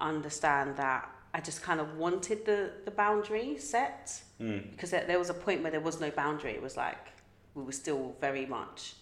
understand 0.00 0.76
that 0.76 1.08
I 1.34 1.40
just 1.40 1.62
kind 1.62 1.80
of 1.80 1.96
wanted 1.96 2.44
the, 2.44 2.72
the 2.84 2.90
boundary 2.90 3.56
set 3.58 4.22
hmm. 4.38 4.58
because 4.70 4.90
there, 4.90 5.04
there 5.06 5.18
was 5.18 5.30
a 5.30 5.34
point 5.34 5.62
where 5.62 5.70
there 5.70 5.80
was 5.80 6.00
no 6.00 6.10
boundary. 6.10 6.52
It 6.52 6.62
was 6.62 6.76
like 6.76 7.08
we 7.54 7.62
were 7.62 7.72
still 7.72 8.16
very 8.20 8.46
much. 8.46 8.94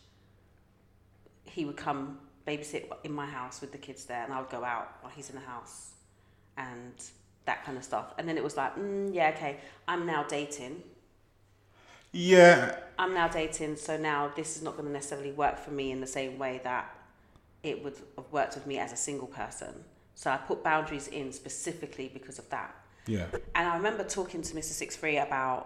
He 1.44 1.64
would 1.64 1.76
come 1.76 2.18
babysit 2.46 2.84
in 3.04 3.12
my 3.12 3.26
house 3.26 3.60
with 3.60 3.72
the 3.72 3.78
kids 3.78 4.04
there, 4.04 4.24
and 4.24 4.32
I 4.32 4.40
would 4.40 4.50
go 4.50 4.64
out 4.64 4.98
while 5.00 5.12
he's 5.14 5.30
in 5.30 5.36
the 5.36 5.42
house, 5.42 5.92
and 6.56 6.92
that 7.50 7.64
kind 7.66 7.76
of 7.80 7.84
stuff. 7.84 8.06
And 8.16 8.24
then 8.28 8.36
it 8.40 8.44
was 8.48 8.56
like, 8.62 8.72
mm, 8.76 9.12
yeah, 9.18 9.28
okay, 9.34 9.52
I'm 9.88 10.02
now 10.06 10.22
dating. 10.36 10.74
yeah, 12.12 12.76
I'm 12.98 13.12
now 13.14 13.28
dating, 13.28 13.76
so 13.76 13.96
now 13.96 14.30
this 14.36 14.56
is 14.56 14.62
not 14.62 14.72
going 14.76 14.86
to 14.86 14.92
necessarily 14.92 15.32
work 15.32 15.56
for 15.58 15.70
me 15.70 15.90
in 15.90 16.00
the 16.00 16.06
same 16.18 16.38
way 16.38 16.60
that 16.64 16.84
it 17.62 17.82
would 17.84 17.96
have 18.16 18.30
worked 18.32 18.54
with 18.54 18.66
me 18.66 18.78
as 18.78 18.92
a 18.92 18.96
single 18.96 19.26
person. 19.28 19.72
So 20.14 20.30
I 20.30 20.36
put 20.36 20.62
boundaries 20.62 21.08
in 21.08 21.32
specifically 21.32 22.08
because 22.12 22.38
of 22.38 22.48
that. 22.50 22.74
yeah, 23.06 23.26
And 23.54 23.64
I 23.68 23.76
remember 23.76 24.04
talking 24.04 24.42
to 24.42 24.54
Mr. 24.54 24.74
Six 24.80 24.96
Three 24.96 25.18
about 25.18 25.62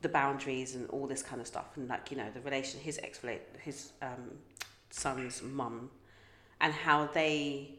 the 0.00 0.08
boundaries 0.08 0.74
and 0.76 0.88
all 0.90 1.06
this 1.06 1.22
kind 1.22 1.40
of 1.40 1.46
stuff, 1.46 1.76
and 1.76 1.88
like 1.88 2.10
you 2.10 2.16
know 2.16 2.28
the 2.32 2.40
relation, 2.40 2.80
his 2.80 2.98
ex, 3.02 3.20
his 3.68 3.92
um, 4.00 4.24
son's 4.90 5.42
mum, 5.42 5.90
and 6.60 6.72
how 6.72 7.06
they 7.18 7.70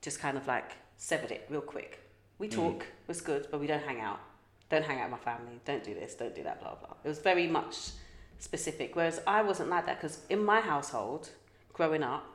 just 0.00 0.20
kind 0.20 0.36
of 0.36 0.46
like 0.46 0.72
severed 0.96 1.32
it 1.32 1.46
real 1.50 1.60
quick. 1.60 2.05
We 2.38 2.48
mm. 2.48 2.52
talk, 2.52 2.82
it 2.82 3.08
was 3.08 3.20
good, 3.20 3.48
but 3.50 3.60
we 3.60 3.66
don't 3.66 3.82
hang 3.82 4.00
out. 4.00 4.20
Don't 4.68 4.84
hang 4.84 4.98
out 5.00 5.10
with 5.10 5.24
my 5.24 5.32
family. 5.32 5.60
Don't 5.64 5.84
do 5.84 5.94
this. 5.94 6.14
Don't 6.14 6.34
do 6.34 6.42
that. 6.42 6.60
Blah 6.60 6.74
blah. 6.74 6.94
It 7.04 7.08
was 7.08 7.20
very 7.20 7.46
much 7.46 7.90
specific. 8.38 8.96
Whereas 8.96 9.20
I 9.26 9.42
wasn't 9.42 9.70
like 9.70 9.86
that 9.86 10.00
because 10.00 10.20
in 10.28 10.44
my 10.44 10.60
household, 10.60 11.30
growing 11.72 12.02
up, 12.02 12.26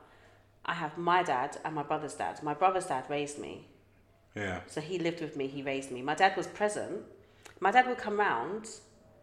I 0.64 0.74
have 0.74 0.96
my 0.96 1.22
dad 1.22 1.58
and 1.64 1.74
my 1.74 1.82
brother's 1.82 2.14
dad. 2.14 2.42
My 2.42 2.54
brother's 2.54 2.86
dad 2.86 3.04
raised 3.08 3.38
me, 3.38 3.68
Yeah. 4.34 4.60
so 4.66 4.80
he 4.80 4.98
lived 4.98 5.20
with 5.20 5.36
me. 5.36 5.46
He 5.46 5.62
raised 5.62 5.90
me. 5.90 6.00
My 6.02 6.14
dad 6.14 6.36
was 6.36 6.46
present. 6.46 7.02
My 7.60 7.70
dad 7.70 7.86
would 7.86 7.98
come 7.98 8.18
round. 8.18 8.68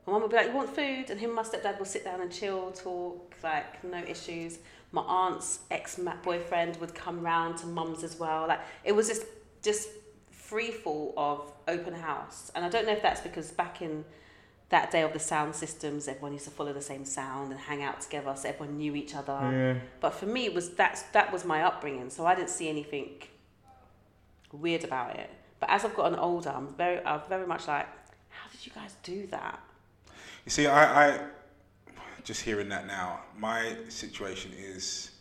My 0.06 0.14
mum 0.14 0.22
would 0.22 0.32
be 0.32 0.38
like, 0.38 0.48
"You 0.48 0.54
want 0.54 0.76
food?" 0.76 1.10
And 1.10 1.20
him 1.20 1.32
and 1.32 1.36
my 1.36 1.44
stepdad 1.44 1.80
would 1.80 1.88
sit 1.88 2.04
down 2.04 2.22
and 2.22 2.32
chill, 2.32 2.72
talk, 2.72 3.36
like 3.44 3.84
no 3.84 4.00
issues. 4.00 4.60
My 4.92 5.02
aunt's 5.02 5.60
ex 5.70 6.00
boyfriend 6.24 6.78
would 6.78 6.94
come 6.94 7.22
round 7.22 7.58
to 7.58 7.68
mum's 7.68 8.04
as 8.04 8.20
well. 8.20 8.48
Like 8.48 8.62
it 8.84 8.92
was 8.92 9.08
just 9.08 9.26
just 9.62 9.90
free 10.50 10.72
fall 10.72 11.14
of 11.16 11.52
open 11.68 11.94
house. 11.94 12.52
And 12.56 12.66
I 12.66 12.70
don't 12.70 12.88
know 12.88 12.94
if 12.94 13.04
that's 13.04 13.22
because 13.22 13.52
back 13.52 13.84
in 13.84 14.04
that 14.70 14.90
day 14.92 15.04
of 15.04 15.14
the 15.14 15.20
sound 15.20 15.56
systems, 15.56 16.08
everyone 16.08 16.34
used 16.34 16.46
to 16.46 16.52
follow 16.52 16.74
the 16.74 16.82
same 16.82 17.06
sound 17.06 17.52
and 17.52 17.60
hang 17.60 17.84
out 17.84 18.02
together, 18.02 18.34
so 18.36 18.50
everyone 18.50 18.78
knew 18.78 18.96
each 18.96 19.14
other. 19.16 19.34
Yeah. 19.34 19.76
But 20.00 20.14
for 20.16 20.26
me, 20.26 20.46
it 20.46 20.54
was 20.54 20.72
that's 20.72 21.04
that 21.18 21.32
was 21.32 21.46
my 21.46 21.64
upbringing, 21.64 22.10
so 22.10 22.26
I 22.26 22.34
didn't 22.36 22.50
see 22.50 22.68
anything 22.68 23.10
weird 24.52 24.84
about 24.84 25.18
it. 25.18 25.30
But 25.60 25.70
as 25.70 25.86
I've 25.86 25.96
gotten 25.96 26.18
older, 26.18 26.50
I'm 26.50 26.74
very, 26.76 27.04
I'm 27.06 27.22
very 27.30 27.46
much 27.46 27.68
like, 27.68 27.88
how 28.30 28.50
did 28.52 28.66
you 28.66 28.72
guys 28.74 28.96
do 29.04 29.28
that? 29.28 29.60
You 30.46 30.52
see, 30.52 30.68
I, 30.68 31.08
I 31.08 31.20
just 32.24 32.42
hearing 32.42 32.70
that 32.70 32.88
now. 32.88 33.22
My 33.38 33.76
situation 33.90 34.52
is, 34.58 35.12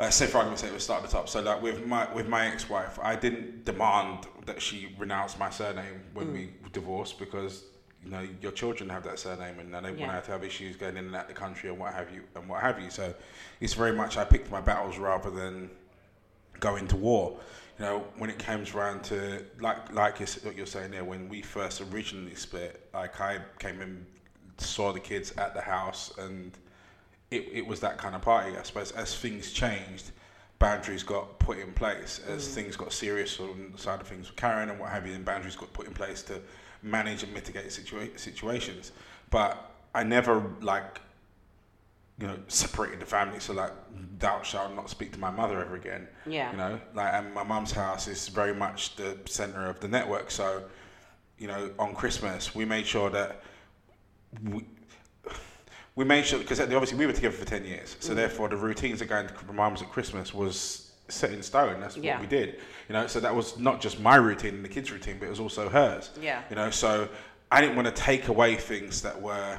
uh, 0.00 0.10
say 0.10 0.26
for 0.26 0.38
argument's 0.38 0.62
sake, 0.62 0.70
we'll 0.70 0.80
start 0.80 1.04
at 1.04 1.10
the 1.10 1.16
top. 1.16 1.28
So, 1.28 1.40
like 1.42 1.60
with 1.60 1.86
my 1.86 2.12
with 2.14 2.26
my 2.26 2.46
ex-wife, 2.46 2.98
I 3.02 3.16
didn't 3.16 3.64
demand 3.66 4.26
that 4.46 4.60
she 4.60 4.94
renounce 4.98 5.38
my 5.38 5.50
surname 5.50 6.00
when 6.14 6.32
we 6.32 6.50
divorced 6.72 7.18
because 7.18 7.64
you 8.02 8.10
know 8.10 8.26
your 8.40 8.52
children 8.52 8.88
have 8.88 9.04
that 9.04 9.18
surname 9.18 9.58
and 9.58 9.74
they 9.74 9.80
don't 9.80 9.98
Yeah. 9.98 10.06
want 10.08 10.24
to 10.24 10.30
have 10.30 10.42
issues 10.42 10.74
going 10.76 10.96
in 10.96 11.04
and 11.04 11.14
out 11.14 11.28
the 11.28 11.34
country 11.34 11.68
and 11.68 11.78
what 11.78 11.92
have 11.92 12.10
you 12.14 12.22
and 12.34 12.48
what 12.48 12.62
have 12.62 12.80
you. 12.80 12.88
So, 12.90 13.14
it's 13.60 13.74
very 13.74 13.92
much 13.92 14.16
I 14.16 14.24
picked 14.24 14.50
my 14.50 14.60
battles 14.62 14.96
rather 14.96 15.30
than 15.30 15.70
going 16.60 16.88
to 16.88 16.96
war. 16.96 17.38
You 17.78 17.84
know, 17.84 18.06
when 18.16 18.30
it 18.30 18.38
comes 18.38 18.74
around 18.74 19.04
to 19.04 19.44
like 19.60 19.92
like 19.92 20.18
you're 20.18 20.66
saying 20.66 20.92
there, 20.92 21.04
when 21.04 21.28
we 21.28 21.42
first 21.42 21.82
originally 21.92 22.34
split, 22.36 22.88
like 22.94 23.20
I 23.20 23.40
came 23.58 23.82
and 23.82 24.06
saw 24.56 24.92
the 24.92 25.00
kids 25.00 25.32
at 25.36 25.52
the 25.54 25.60
house, 25.60 26.12
and 26.18 26.56
it, 27.30 27.48
it 27.52 27.66
was 27.66 27.80
that 27.80 27.98
kind 27.98 28.14
of 28.14 28.22
party. 28.22 28.56
I 28.56 28.62
suppose 28.62 28.92
as 28.92 29.16
things 29.16 29.52
changed, 29.52 30.10
boundaries 30.58 31.02
got 31.02 31.38
put 31.38 31.58
in 31.58 31.72
place. 31.72 32.20
As 32.28 32.46
mm. 32.46 32.52
things 32.52 32.76
got 32.76 32.92
serious 32.92 33.38
on 33.40 33.70
the 33.72 33.78
side 33.78 34.00
of 34.00 34.08
things 34.08 34.28
with 34.28 34.36
Karen 34.36 34.70
and 34.70 34.78
what 34.78 34.90
have 34.90 35.06
you, 35.06 35.14
and 35.14 35.24
boundaries 35.24 35.56
got 35.56 35.72
put 35.72 35.86
in 35.86 35.94
place 35.94 36.22
to 36.24 36.40
manage 36.82 37.22
and 37.22 37.32
mitigate 37.32 37.66
situa- 37.66 38.18
situations. 38.18 38.92
But 39.30 39.72
I 39.94 40.02
never 40.02 40.52
like 40.60 41.00
you 42.20 42.26
know, 42.26 42.38
separated 42.48 43.00
the 43.00 43.06
family. 43.06 43.40
So 43.40 43.54
like, 43.54 43.72
thou 44.18 44.42
shalt 44.42 44.74
not 44.74 44.90
speak 44.90 45.12
to 45.12 45.18
my 45.18 45.30
mother 45.30 45.60
ever 45.60 45.74
again. 45.74 46.06
Yeah. 46.26 46.50
You 46.50 46.58
know, 46.58 46.80
like, 46.94 47.14
and 47.14 47.32
my 47.32 47.42
mum's 47.42 47.72
house 47.72 48.08
is 48.08 48.28
very 48.28 48.54
much 48.54 48.96
the 48.96 49.16
center 49.24 49.66
of 49.66 49.80
the 49.80 49.88
network. 49.88 50.30
So, 50.30 50.64
you 51.38 51.48
know, 51.48 51.70
on 51.78 51.94
Christmas 51.94 52.54
we 52.54 52.64
made 52.64 52.86
sure 52.86 53.10
that 53.10 53.42
we. 54.44 54.64
We 56.00 56.06
made 56.06 56.24
sure 56.24 56.38
because 56.38 56.58
obviously 56.60 56.96
we 56.96 57.04
were 57.04 57.12
together 57.12 57.36
for 57.36 57.44
ten 57.44 57.62
years, 57.62 57.94
Mm. 57.94 58.02
so 58.02 58.14
therefore 58.14 58.48
the 58.48 58.56
routines 58.56 59.02
of 59.02 59.08
going 59.08 59.26
to 59.26 59.34
my 59.48 59.52
mum's 59.52 59.82
at 59.82 59.90
Christmas 59.90 60.32
was 60.32 60.92
set 61.08 61.30
in 61.30 61.42
stone. 61.42 61.78
That's 61.78 61.94
Yeah. 61.98 62.12
what 62.14 62.22
we 62.22 62.26
did, 62.26 62.58
you 62.88 62.94
know. 62.94 63.06
So 63.06 63.20
that 63.20 63.34
was 63.34 63.58
not 63.58 63.82
just 63.82 64.00
my 64.00 64.16
routine 64.16 64.54
and 64.54 64.64
the 64.64 64.70
kids' 64.70 64.90
routine, 64.90 65.18
but 65.18 65.26
it 65.26 65.28
was 65.28 65.40
also 65.40 65.68
hers. 65.68 66.08
Yeah. 66.18 66.40
You 66.48 66.56
know, 66.56 66.70
so 66.70 67.06
I 67.52 67.60
didn't 67.60 67.76
want 67.76 67.84
to 67.86 67.92
take 67.92 68.28
away 68.28 68.56
things 68.56 69.02
that 69.02 69.20
were 69.20 69.58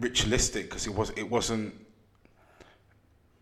ritualistic 0.00 0.70
because 0.70 0.86
it 0.86 0.94
was 0.94 1.10
it 1.10 1.28
wasn't 1.28 1.74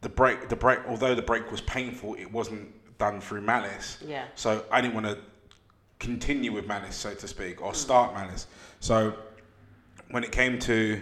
the 0.01 0.09
break 0.09 0.49
the 0.49 0.57
break 0.57 0.81
although 0.89 1.15
the 1.15 1.23
break 1.23 1.53
was 1.53 1.61
painful 1.61 2.15
it 2.15 2.33
wasn't 2.33 2.69
done 2.99 3.21
through 3.21 3.41
malice 3.43 3.99
Yeah. 4.07 4.25
so 4.35 4.65
i 4.71 4.81
didn't 4.81 4.95
want 4.95 5.07
to 5.07 5.19
continue 5.99 6.53
with 6.53 6.67
malice 6.69 6.95
so 6.95 7.13
to 7.15 7.27
speak 7.27 7.61
or 7.63 7.75
start 7.75 8.15
malice 8.15 8.47
so 8.81 9.15
when 10.11 10.23
it 10.23 10.31
came 10.31 10.59
to 10.61 11.01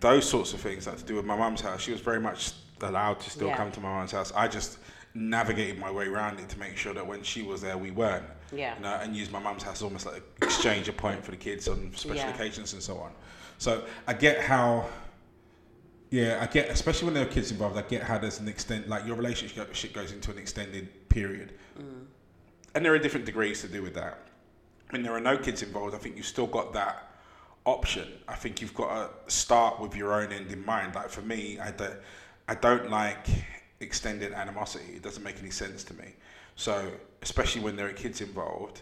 those 0.00 0.28
sorts 0.28 0.52
of 0.52 0.60
things 0.60 0.86
like 0.86 0.98
to 0.98 1.04
do 1.04 1.14
with 1.14 1.24
my 1.24 1.36
mum's 1.36 1.60
house 1.60 1.80
she 1.80 1.92
was 1.92 2.00
very 2.00 2.20
much 2.20 2.52
allowed 2.82 3.18
to 3.20 3.30
still 3.30 3.48
Yeah. 3.48 3.56
come 3.56 3.72
to 3.72 3.80
my 3.80 3.88
mum's 3.88 4.12
house 4.12 4.32
i 4.36 4.46
just 4.48 4.78
navigated 5.14 5.78
my 5.78 5.90
way 5.90 6.06
around 6.06 6.38
it 6.38 6.48
to 6.50 6.58
make 6.58 6.76
sure 6.76 6.92
that 6.92 7.06
when 7.06 7.22
she 7.22 7.42
was 7.42 7.62
there 7.62 7.78
we 7.78 7.90
weren't 7.90 8.26
Yeah. 8.52 8.76
you 8.76 8.82
know, 8.82 8.94
and 9.02 9.16
used 9.16 9.32
my 9.32 9.38
mum's 9.38 9.62
house 9.62 9.80
almost 9.82 10.04
like 10.06 10.16
an 10.16 10.22
exchange 10.42 10.88
of 10.88 10.96
point 10.96 11.24
for 11.24 11.30
the 11.30 11.36
kids 11.36 11.68
on 11.68 11.90
special 11.94 12.16
Yeah. 12.16 12.34
occasions 12.34 12.74
and 12.74 12.82
so 12.82 12.98
on 12.98 13.12
so 13.58 13.84
i 14.06 14.12
get 14.12 14.40
how 14.40 14.86
yeah, 16.10 16.38
I 16.40 16.46
get, 16.46 16.70
especially 16.70 17.06
when 17.06 17.14
there 17.14 17.24
are 17.24 17.28
kids 17.28 17.50
involved. 17.50 17.76
I 17.76 17.82
get 17.82 18.02
how 18.02 18.16
there's 18.16 18.38
an 18.38 18.46
extent, 18.46 18.88
like 18.88 19.04
your 19.06 19.16
relationship 19.16 19.74
shit 19.74 19.92
goes 19.92 20.12
into 20.12 20.30
an 20.30 20.38
extended 20.38 21.08
period, 21.08 21.54
mm. 21.78 22.04
and 22.74 22.84
there 22.84 22.94
are 22.94 22.98
different 22.98 23.26
degrees 23.26 23.60
to 23.62 23.68
do 23.68 23.82
with 23.82 23.94
that. 23.94 24.20
When 24.90 25.02
there 25.02 25.12
are 25.12 25.20
no 25.20 25.36
kids 25.36 25.62
involved, 25.62 25.96
I 25.96 25.98
think 25.98 26.16
you've 26.16 26.26
still 26.26 26.46
got 26.46 26.72
that 26.74 27.10
option. 27.66 28.08
I 28.26 28.34
think 28.34 28.62
you've 28.62 28.74
got 28.74 29.26
to 29.26 29.32
start 29.32 29.80
with 29.80 29.94
your 29.94 30.14
own 30.14 30.32
end 30.32 30.50
in 30.50 30.64
mind. 30.64 30.94
Like 30.94 31.10
for 31.10 31.22
me, 31.22 31.58
I 31.58 31.72
don't, 31.72 31.96
I 32.48 32.54
don't 32.54 32.90
like 32.90 33.26
extended 33.80 34.32
animosity. 34.32 34.94
It 34.94 35.02
doesn't 35.02 35.22
make 35.22 35.38
any 35.40 35.50
sense 35.50 35.84
to 35.84 35.94
me. 35.94 36.14
So, 36.54 36.90
especially 37.20 37.60
when 37.60 37.76
there 37.76 37.86
are 37.86 37.92
kids 37.92 38.22
involved, 38.22 38.80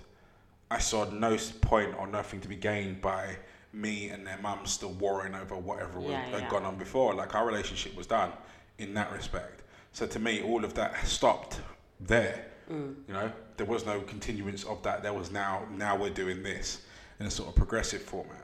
I 0.70 0.78
saw 0.78 1.04
no 1.10 1.36
point 1.60 1.94
or 1.98 2.06
nothing 2.06 2.40
to 2.42 2.48
be 2.48 2.56
gained 2.56 3.00
by 3.00 3.36
me 3.72 4.10
and 4.10 4.24
their 4.26 4.38
mum 4.38 4.60
still 4.64 4.92
warring 4.92 5.34
over 5.34 5.56
whatever 5.56 6.00
Yeah, 6.00 6.22
had 6.26 6.42
yeah. 6.42 6.50
gone 6.50 6.64
on 6.64 6.76
before. 6.76 7.14
Like 7.14 7.34
our 7.34 7.44
relationship 7.46 7.96
was 7.96 8.06
done 8.06 8.30
in 8.78 8.94
that 8.94 9.10
respect. 9.12 9.62
So 9.92 10.06
to 10.06 10.18
me, 10.18 10.42
all 10.42 10.64
of 10.64 10.74
that 10.74 11.06
stopped 11.06 11.60
there. 12.00 12.46
Mm. 12.70 12.94
You 13.08 13.14
know, 13.14 13.32
there 13.56 13.66
was 13.66 13.84
no 13.84 14.00
continuance 14.02 14.64
of 14.64 14.82
that. 14.84 15.02
There 15.02 15.12
was 15.12 15.30
now 15.30 15.66
now 15.70 15.96
we're 15.96 16.10
doing 16.10 16.42
this 16.42 16.82
in 17.20 17.26
a 17.26 17.30
sort 17.30 17.48
of 17.48 17.54
progressive 17.56 18.02
format. 18.02 18.43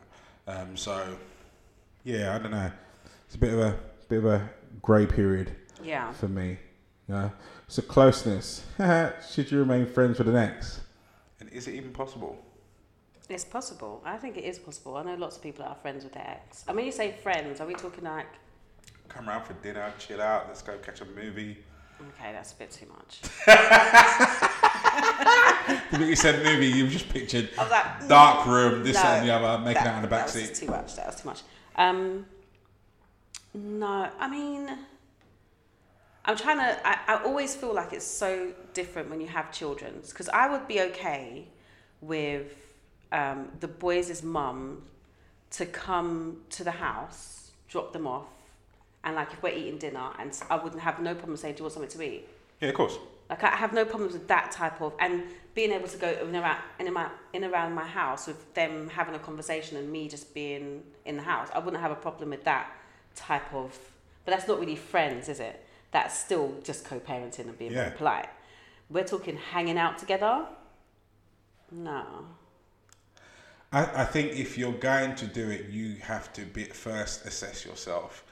Um, 0.50 0.76
so 0.76 1.16
yeah, 2.04 2.34
I 2.34 2.38
don't 2.38 2.50
know. 2.50 2.70
It's 3.26 3.34
a 3.36 3.38
bit 3.38 3.52
of 3.52 3.60
a 3.60 3.78
bit 4.08 4.18
of 4.18 4.26
a 4.26 4.48
grey 4.82 5.06
period 5.06 5.54
Yeah. 5.82 6.12
for 6.12 6.28
me. 6.28 6.58
You 7.08 7.14
know, 7.14 7.32
so 7.68 7.82
closeness. 7.82 8.64
Should 9.32 9.50
you 9.50 9.58
remain 9.58 9.86
friends 9.86 10.18
with 10.18 10.28
an 10.28 10.36
ex? 10.36 10.80
And 11.40 11.48
is 11.50 11.68
it 11.68 11.74
even 11.74 11.92
possible? 11.92 12.36
It's 13.28 13.44
possible. 13.44 14.02
I 14.04 14.16
think 14.16 14.36
it 14.36 14.44
is 14.44 14.58
possible. 14.58 14.96
I 14.96 15.04
know 15.04 15.14
lots 15.14 15.36
of 15.36 15.42
people 15.42 15.64
that 15.64 15.70
are 15.70 15.76
friends 15.76 16.02
with 16.04 16.12
their 16.14 16.26
ex. 16.28 16.64
I 16.68 16.72
mean, 16.72 16.86
you 16.86 16.92
say 16.92 17.12
friends, 17.22 17.60
are 17.60 17.66
we 17.66 17.74
talking 17.74 18.04
like, 18.04 18.26
Come 19.08 19.28
around 19.28 19.44
for 19.44 19.54
dinner, 19.54 19.92
chill 19.98 20.20
out, 20.20 20.46
let's 20.48 20.62
go 20.62 20.76
catch 20.78 21.00
a 21.00 21.04
movie. 21.04 21.58
okay, 22.18 22.32
that's 22.32 22.52
a 22.52 22.56
bit 22.56 22.70
too 22.70 22.86
much. 22.86 23.20
The 25.90 26.06
you 26.06 26.16
said 26.16 26.44
movie, 26.44 26.66
you 26.68 26.86
just 26.86 27.08
pictured 27.08 27.50
like, 27.56 28.08
dark 28.08 28.46
room, 28.46 28.84
this 28.84 28.94
no, 28.94 29.02
and 29.02 29.28
the 29.28 29.34
other, 29.34 29.62
making 29.62 29.82
that, 29.82 29.86
out 29.86 29.96
in 29.96 30.02
the 30.02 30.08
back 30.08 30.26
that 30.26 30.34
was 30.34 30.48
seat. 30.48 30.54
too 30.54 30.70
much. 30.70 30.96
That 30.96 31.06
was 31.06 31.20
too 31.20 31.28
much. 31.28 31.42
Um, 31.76 32.26
no, 33.54 34.08
I 34.18 34.28
mean, 34.28 34.70
I'm 36.24 36.36
trying 36.36 36.58
to. 36.58 36.86
I, 36.86 36.98
I 37.08 37.24
always 37.24 37.56
feel 37.56 37.74
like 37.74 37.92
it's 37.92 38.06
so 38.06 38.52
different 38.74 39.10
when 39.10 39.20
you 39.20 39.26
have 39.26 39.50
children 39.50 40.00
because 40.06 40.28
I 40.28 40.48
would 40.48 40.68
be 40.68 40.80
okay 40.82 41.48
with 42.00 42.54
um, 43.12 43.48
the 43.60 43.68
boys' 43.68 44.22
mum 44.22 44.82
to 45.52 45.66
come 45.66 46.42
to 46.50 46.64
the 46.64 46.70
house, 46.70 47.50
drop 47.68 47.92
them 47.92 48.06
off, 48.06 48.28
and 49.02 49.16
like 49.16 49.32
if 49.32 49.42
we're 49.42 49.54
eating 49.54 49.78
dinner, 49.78 50.10
and 50.18 50.38
I 50.48 50.56
wouldn't 50.56 50.82
have 50.82 51.00
no 51.00 51.14
problem 51.14 51.36
saying, 51.36 51.54
"Do 51.54 51.60
you 51.60 51.64
want 51.64 51.74
something 51.74 51.90
to 51.90 52.02
eat?" 52.02 52.28
Yeah, 52.60 52.68
of 52.68 52.74
course. 52.74 52.96
Like 53.30 53.44
I 53.44 53.56
have 53.56 53.72
no 53.72 53.84
problems 53.84 54.12
with 54.12 54.26
that 54.28 54.50
type 54.50 54.82
of 54.82 54.92
and 54.98 55.22
being 55.54 55.70
able 55.72 55.88
to 55.88 55.96
go 55.96 56.08
in 56.08 56.34
around 56.34 56.58
in 56.80 56.88
around, 56.88 57.12
in 57.32 57.44
around 57.44 57.74
my 57.74 57.86
house 57.86 58.26
with 58.26 58.54
them 58.54 58.88
having 58.88 59.14
a 59.14 59.18
conversation 59.18 59.76
and 59.76 59.90
me 59.90 60.08
just 60.08 60.34
being 60.34 60.82
in 61.04 61.16
the 61.16 61.22
house. 61.22 61.48
I 61.54 61.60
wouldn't 61.60 61.80
have 61.80 61.92
a 61.92 61.96
problem 61.96 62.30
with 62.30 62.44
that 62.44 62.70
type 63.14 63.54
of. 63.54 63.78
But 64.24 64.32
that's 64.32 64.48
not 64.48 64.58
really 64.60 64.76
friends, 64.76 65.28
is 65.28 65.40
it? 65.40 65.64
That's 65.92 66.16
still 66.18 66.54
just 66.62 66.84
co-parenting 66.84 67.48
and 67.48 67.58
being 67.58 67.72
Yeah. 67.72 67.84
very 67.84 67.96
polite. 67.96 68.28
We're 68.90 69.04
talking 69.04 69.36
hanging 69.36 69.78
out 69.78 69.98
together. 69.98 70.46
No. 71.70 72.26
I, 73.72 74.02
I 74.02 74.04
think 74.04 74.32
if 74.32 74.58
you're 74.58 74.72
going 74.72 75.14
to 75.16 75.26
do 75.26 75.50
it, 75.50 75.68
you 75.68 75.96
have 76.02 76.32
to 76.34 76.42
be, 76.42 76.64
first 76.64 77.24
assess 77.24 77.64
yourself 77.64 78.24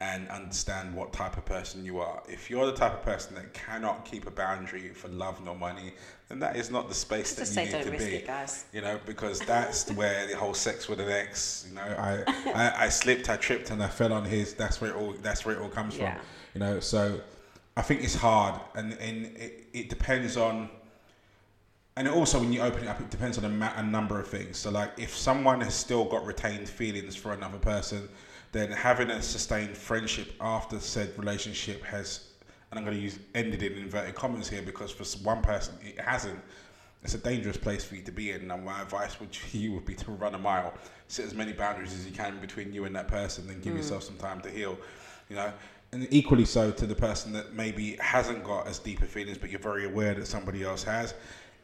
and 0.00 0.28
understand 0.28 0.94
what 0.94 1.12
type 1.12 1.36
of 1.36 1.44
person 1.44 1.84
you 1.84 1.98
are. 1.98 2.22
If 2.28 2.50
you're 2.50 2.66
the 2.66 2.72
type 2.72 2.92
of 2.94 3.02
person 3.02 3.34
that 3.36 3.54
cannot 3.54 4.04
keep 4.04 4.26
a 4.26 4.30
boundary 4.30 4.88
for 4.90 5.08
love 5.08 5.42
nor 5.44 5.54
money, 5.56 5.92
then 6.28 6.40
that 6.40 6.56
is 6.56 6.70
not 6.70 6.88
the 6.88 6.94
space 6.94 7.36
Just 7.36 7.38
that 7.38 7.46
say 7.46 7.66
you 7.66 7.70
don't 7.72 7.80
need 7.80 7.84
to 7.86 7.90
risk 7.92 8.06
be. 8.10 8.16
it, 8.16 8.26
guys. 8.26 8.64
You 8.72 8.80
know, 8.82 8.98
because 9.06 9.38
that's 9.40 9.90
where 9.92 10.26
the 10.26 10.36
whole 10.36 10.52
sex 10.54 10.88
with 10.88 11.00
an 11.00 11.08
ex. 11.08 11.64
You 11.68 11.76
know, 11.76 11.82
I, 11.82 12.24
I 12.54 12.84
I 12.84 12.88
slipped, 12.88 13.30
I 13.30 13.36
tripped, 13.36 13.70
and 13.70 13.82
I 13.82 13.88
fell 13.88 14.12
on 14.12 14.24
his. 14.24 14.54
That's 14.54 14.80
where 14.80 14.90
it 14.90 14.96
all. 14.96 15.14
That's 15.22 15.46
where 15.46 15.54
it 15.56 15.60
all 15.62 15.68
comes 15.68 15.96
Yeah. 15.96 16.14
from. 16.14 16.22
You 16.54 16.60
know, 16.60 16.80
so 16.80 17.20
I 17.76 17.82
think 17.82 18.02
it's 18.02 18.16
hard, 18.16 18.60
and 18.74 18.92
and 18.94 19.26
it, 19.36 19.66
it 19.72 19.88
depends 19.88 20.36
on. 20.36 20.68
And 21.96 22.08
also, 22.08 22.40
when 22.40 22.52
you 22.52 22.60
open 22.60 22.82
it 22.82 22.88
up, 22.88 23.00
it 23.00 23.08
depends 23.10 23.38
on 23.38 23.44
a, 23.44 23.48
ma- 23.48 23.72
a 23.76 23.82
number 23.82 24.18
of 24.18 24.26
things. 24.26 24.56
So, 24.58 24.68
like, 24.72 24.90
if 24.98 25.14
someone 25.14 25.60
has 25.60 25.76
still 25.76 26.04
got 26.04 26.26
retained 26.26 26.68
feelings 26.68 27.14
for 27.14 27.32
another 27.32 27.58
person, 27.58 28.08
then 28.54 28.70
having 28.70 29.10
a 29.10 29.20
sustained 29.20 29.76
friendship 29.76 30.32
after 30.40 30.78
said 30.78 31.12
relationship 31.18 31.82
has, 31.82 32.28
and 32.70 32.78
I'm 32.78 32.84
going 32.84 32.96
to 32.96 33.02
use 33.02 33.18
ended 33.34 33.64
in 33.64 33.72
inverted 33.72 34.14
commas 34.14 34.48
here 34.48 34.62
because 34.62 34.92
for 34.92 35.04
one 35.24 35.42
person 35.42 35.74
it 35.82 36.00
hasn't. 36.00 36.38
It's 37.02 37.14
a 37.14 37.18
dangerous 37.18 37.58
place 37.58 37.84
for 37.84 37.96
you 37.96 38.02
to 38.02 38.12
be 38.12 38.30
in, 38.30 38.50
and 38.50 38.64
my 38.64 38.80
advice 38.80 39.18
would 39.20 39.36
you 39.52 39.72
would 39.72 39.84
be 39.84 39.94
to 39.96 40.12
run 40.12 40.36
a 40.36 40.38
mile, 40.38 40.72
set 41.08 41.26
as 41.26 41.34
many 41.34 41.52
boundaries 41.52 41.92
as 41.92 42.06
you 42.06 42.12
can 42.12 42.40
between 42.40 42.72
you 42.72 42.84
and 42.84 42.94
that 42.94 43.08
person, 43.08 43.46
then 43.48 43.60
give 43.60 43.76
yourself 43.76 44.04
some 44.04 44.16
time 44.16 44.40
to 44.42 44.50
heal. 44.50 44.78
You 45.28 45.36
know, 45.36 45.52
and 45.90 46.06
equally 46.10 46.44
so 46.44 46.70
to 46.70 46.86
the 46.86 46.94
person 46.94 47.32
that 47.32 47.54
maybe 47.54 47.96
hasn't 48.00 48.44
got 48.44 48.68
as 48.68 48.78
deeper 48.78 49.06
feelings, 49.06 49.36
but 49.36 49.50
you're 49.50 49.58
very 49.58 49.84
aware 49.84 50.14
that 50.14 50.26
somebody 50.28 50.62
else 50.62 50.84
has. 50.84 51.12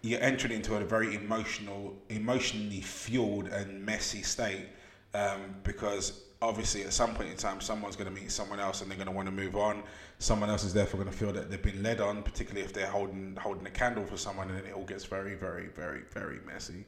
You're 0.03 0.21
entering 0.21 0.53
into 0.53 0.75
a 0.75 0.81
very 0.81 1.15
emotional, 1.15 1.95
emotionally 2.09 2.81
fueled 2.81 3.47
and 3.49 3.87
messy 3.87 4.23
state 4.23 4.67
um, 5.15 5.55
because 5.63 6.25
obviously 6.43 6.83
at 6.85 6.93
some 6.93 7.15
point 7.15 7.31
in 7.31 7.37
time 7.37 7.61
someone's 7.61 7.97
going 7.97 8.13
to 8.13 8.21
meet 8.21 8.31
someone 8.31 8.59
else 8.61 8.81
and 8.81 8.91
they're 8.91 8.97
going 8.97 9.07
to 9.07 9.13
want 9.13 9.27
to 9.27 9.33
move 9.33 9.57
on. 9.57 9.83
Someone 10.19 10.49
else 10.49 10.65
is 10.65 10.73
therefore 10.73 11.01
going 11.01 11.13
to 11.13 11.17
feel 11.17 11.33
that 11.33 11.51
they've 11.51 11.63
been 11.63 11.83
led 11.83 12.01
on, 12.01 12.23
particularly 12.23 12.65
if 12.65 12.73
they're 12.73 12.87
holding 12.87 13.37
holding 13.37 13.67
a 13.67 13.71
candle 13.71 14.05
for 14.05 14.17
someone, 14.17 14.49
and 14.49 14.59
then 14.59 14.67
it 14.67 14.75
all 14.75 14.85
gets 14.85 15.05
very, 15.05 15.35
very, 15.35 15.69
very, 15.69 16.03
very 16.13 16.39
messy. 16.47 16.85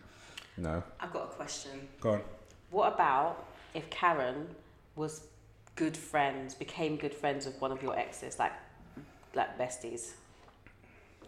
No, 0.56 0.82
I've 1.00 1.12
got 1.12 1.24
a 1.24 1.34
question. 1.34 1.88
go 2.00 2.12
on. 2.12 2.20
What 2.70 2.94
about 2.94 3.44
if 3.74 3.88
Karen 3.90 4.48
was 4.96 5.26
good 5.76 5.96
friends, 5.96 6.54
became 6.54 6.96
good 6.96 7.14
friends 7.14 7.46
with 7.46 7.60
one 7.60 7.72
of 7.72 7.82
your 7.82 7.98
exes, 7.98 8.38
like 8.38 8.52
like 9.34 9.58
besties, 9.58 10.12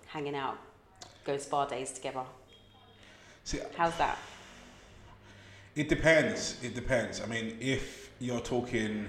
hanging 0.06 0.34
out, 0.34 0.58
go 1.24 1.36
spa 1.38 1.66
days 1.66 1.92
together? 1.92 2.24
See, 3.44 3.60
How's 3.76 3.96
that? 3.98 4.18
It 5.74 5.88
depends. 5.88 6.56
It 6.62 6.74
depends. 6.74 7.20
I 7.20 7.26
mean, 7.26 7.56
if 7.60 8.03
you're 8.20 8.40
talking 8.40 9.08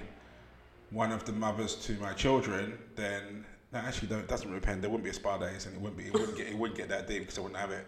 one 0.90 1.12
of 1.12 1.24
the 1.24 1.32
mothers 1.32 1.74
to 1.86 1.92
my 1.94 2.12
children, 2.12 2.78
then 2.94 3.44
no, 3.72 3.80
actually, 3.80 4.08
don't, 4.08 4.26
doesn't 4.28 4.52
depend. 4.52 4.82
There 4.82 4.90
wouldn't 4.90 5.04
be 5.04 5.10
a 5.10 5.14
spa 5.14 5.38
days, 5.38 5.66
and 5.66 5.74
it 5.74 5.80
wouldn't 5.80 5.98
be. 5.98 6.06
It 6.06 6.12
wouldn't 6.12 6.36
get. 6.36 6.46
It 6.46 6.56
wouldn't 6.56 6.78
get 6.78 6.88
that 6.88 7.08
deep 7.08 7.22
because 7.22 7.38
I 7.38 7.40
wouldn't 7.40 7.60
have 7.60 7.70
it. 7.72 7.86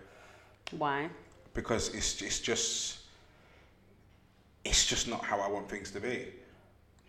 Why? 0.73 1.09
Because 1.55 1.95
it's 1.95 2.21
it's 2.21 2.41
just 2.41 2.99
it's 4.65 4.87
just 4.87 5.09
not 5.09 5.25
how 5.25 5.41
I 5.41 5.49
want 5.49 5.69
things 5.69 5.91
to 5.93 6.01
be. 6.01 6.27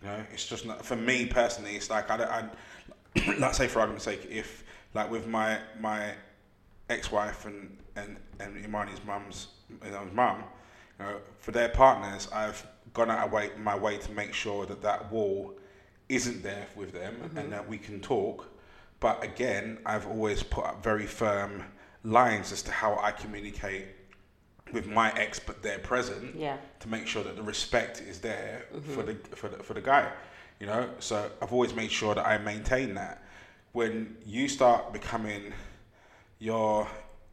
You 0.02 0.08
know, 0.08 0.24
it's 0.32 0.46
just 0.46 0.64
not 0.64 0.84
for 0.84 0.96
me 0.96 1.26
personally. 1.26 1.76
It's 1.76 1.90
like 1.90 2.10
I 2.10 2.16
don't. 2.16 2.30
I, 2.30 3.34
like 3.38 3.54
say 3.54 3.66
for 3.66 3.80
argument's 3.80 4.04
sake, 4.04 4.26
if 4.30 4.64
like 4.94 5.10
with 5.10 5.26
my 5.26 5.58
my 5.78 6.12
ex-wife 6.88 7.46
and 7.46 7.76
and 7.96 8.16
and 8.38 8.64
Imani's 8.64 9.04
mum's 9.04 9.48
you 9.84 9.90
know, 9.90 10.06
mum, 10.12 10.44
you 11.00 11.06
know, 11.06 11.16
for 11.38 11.52
their 11.52 11.68
partners, 11.68 12.28
I've 12.32 12.66
gone 12.92 13.10
out 13.10 13.26
of 13.26 13.32
way, 13.32 13.50
my 13.58 13.76
way 13.76 13.96
to 13.98 14.12
make 14.12 14.34
sure 14.34 14.66
that 14.66 14.82
that 14.82 15.10
wall 15.10 15.54
isn't 16.08 16.42
there 16.42 16.66
with 16.76 16.92
them 16.92 17.16
and 17.22 17.30
mm-hmm. 17.30 17.50
that 17.50 17.68
we 17.68 17.78
can 17.78 18.00
talk. 18.00 18.46
But 18.98 19.24
again, 19.24 19.78
I've 19.86 20.06
always 20.06 20.42
put 20.42 20.64
up 20.64 20.82
very 20.82 21.06
firm 21.06 21.64
lines 22.04 22.52
as 22.52 22.62
to 22.62 22.72
how 22.72 22.98
I 23.00 23.12
communicate 23.12 23.86
with 24.72 24.86
my 24.86 25.10
ex, 25.16 25.38
but 25.40 25.62
they're 25.62 25.78
present 25.78 26.36
Yeah. 26.36 26.58
to 26.80 26.88
make 26.88 27.06
sure 27.06 27.24
that 27.24 27.36
the 27.36 27.42
respect 27.42 28.00
is 28.00 28.20
there 28.20 28.66
mm-hmm. 28.74 28.92
for 28.92 29.02
the 29.02 29.14
for 29.36 29.48
the 29.48 29.62
for 29.62 29.74
the 29.74 29.80
guy. 29.80 30.12
You 30.60 30.66
know, 30.66 30.90
so 30.98 31.30
I've 31.40 31.52
always 31.52 31.74
made 31.74 31.90
sure 31.90 32.14
that 32.14 32.26
I 32.26 32.36
maintain 32.38 32.94
that. 32.94 33.24
When 33.72 34.16
you 34.26 34.48
start 34.48 34.92
becoming 34.92 35.54
your 36.38 36.86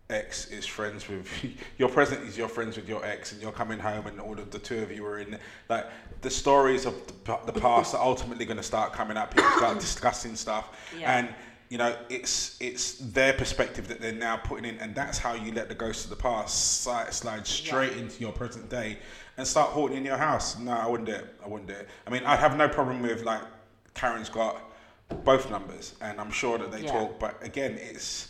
ex 0.09 0.47
is 0.47 0.65
friends 0.65 1.07
with 1.09 1.27
your 1.77 1.89
present 1.89 2.23
is 2.27 2.37
your 2.37 2.47
friends 2.47 2.75
with 2.77 2.87
your 2.87 3.03
ex, 3.05 3.31
and 3.33 3.41
you're 3.41 3.51
coming 3.51 3.79
home, 3.79 4.07
and 4.07 4.19
all 4.19 4.37
of 4.39 4.51
the 4.51 4.59
two 4.59 4.79
of 4.79 4.91
you 4.91 5.05
are 5.05 5.19
in 5.19 5.37
like 5.69 5.85
the 6.21 6.29
stories 6.29 6.85
of 6.85 6.93
the, 7.25 7.39
the 7.51 7.59
past 7.59 7.93
are 7.93 8.01
ultimately 8.03 8.45
going 8.45 8.57
to 8.57 8.63
start 8.63 8.93
coming 8.93 9.17
up. 9.17 9.33
People 9.35 9.49
start 9.57 9.79
discussing 9.79 10.35
stuff, 10.35 10.69
Yeah. 10.97 11.17
and 11.17 11.33
you 11.69 11.77
know 11.77 11.93
it's 12.09 12.55
it's 12.61 12.93
their 12.93 13.33
perspective 13.33 13.87
that 13.89 13.99
they're 13.99 14.13
now 14.13 14.37
putting 14.37 14.65
in, 14.65 14.77
and 14.79 14.95
that's 14.95 15.17
how 15.17 15.33
you 15.33 15.51
let 15.51 15.67
the 15.69 15.75
ghosts 15.75 16.05
of 16.05 16.09
the 16.09 16.15
past 16.15 16.81
slide, 16.81 17.13
slide 17.13 17.45
straight 17.45 17.93
into 17.97 18.21
your 18.21 18.31
present 18.31 18.69
day 18.69 18.97
and 19.35 19.45
start 19.45 19.69
haunting 19.71 19.97
in 19.99 20.05
your 20.05 20.17
house. 20.17 20.57
No, 20.57 20.71
I 20.71 20.87
wouldn't 20.87 21.07
do 21.07 21.13
it. 21.15 21.25
I 21.43 21.47
wouldn't 21.47 21.67
do 21.67 21.75
it. 21.75 21.87
I 22.07 22.09
mean, 22.09 22.23
I 22.23 22.35
have 22.35 22.55
no 22.57 22.67
problem 22.67 23.01
with 23.01 23.23
like 23.23 23.41
Karen's 23.93 24.29
got 24.29 24.61
both 25.25 25.49
numbers, 25.51 25.93
and 26.01 26.19
I'm 26.21 26.31
sure 26.31 26.57
that 26.57 26.71
they 26.71 26.81
Yeah. 26.83 26.91
talk. 26.93 27.19
But 27.19 27.35
again, 27.43 27.77
it's 27.81 28.29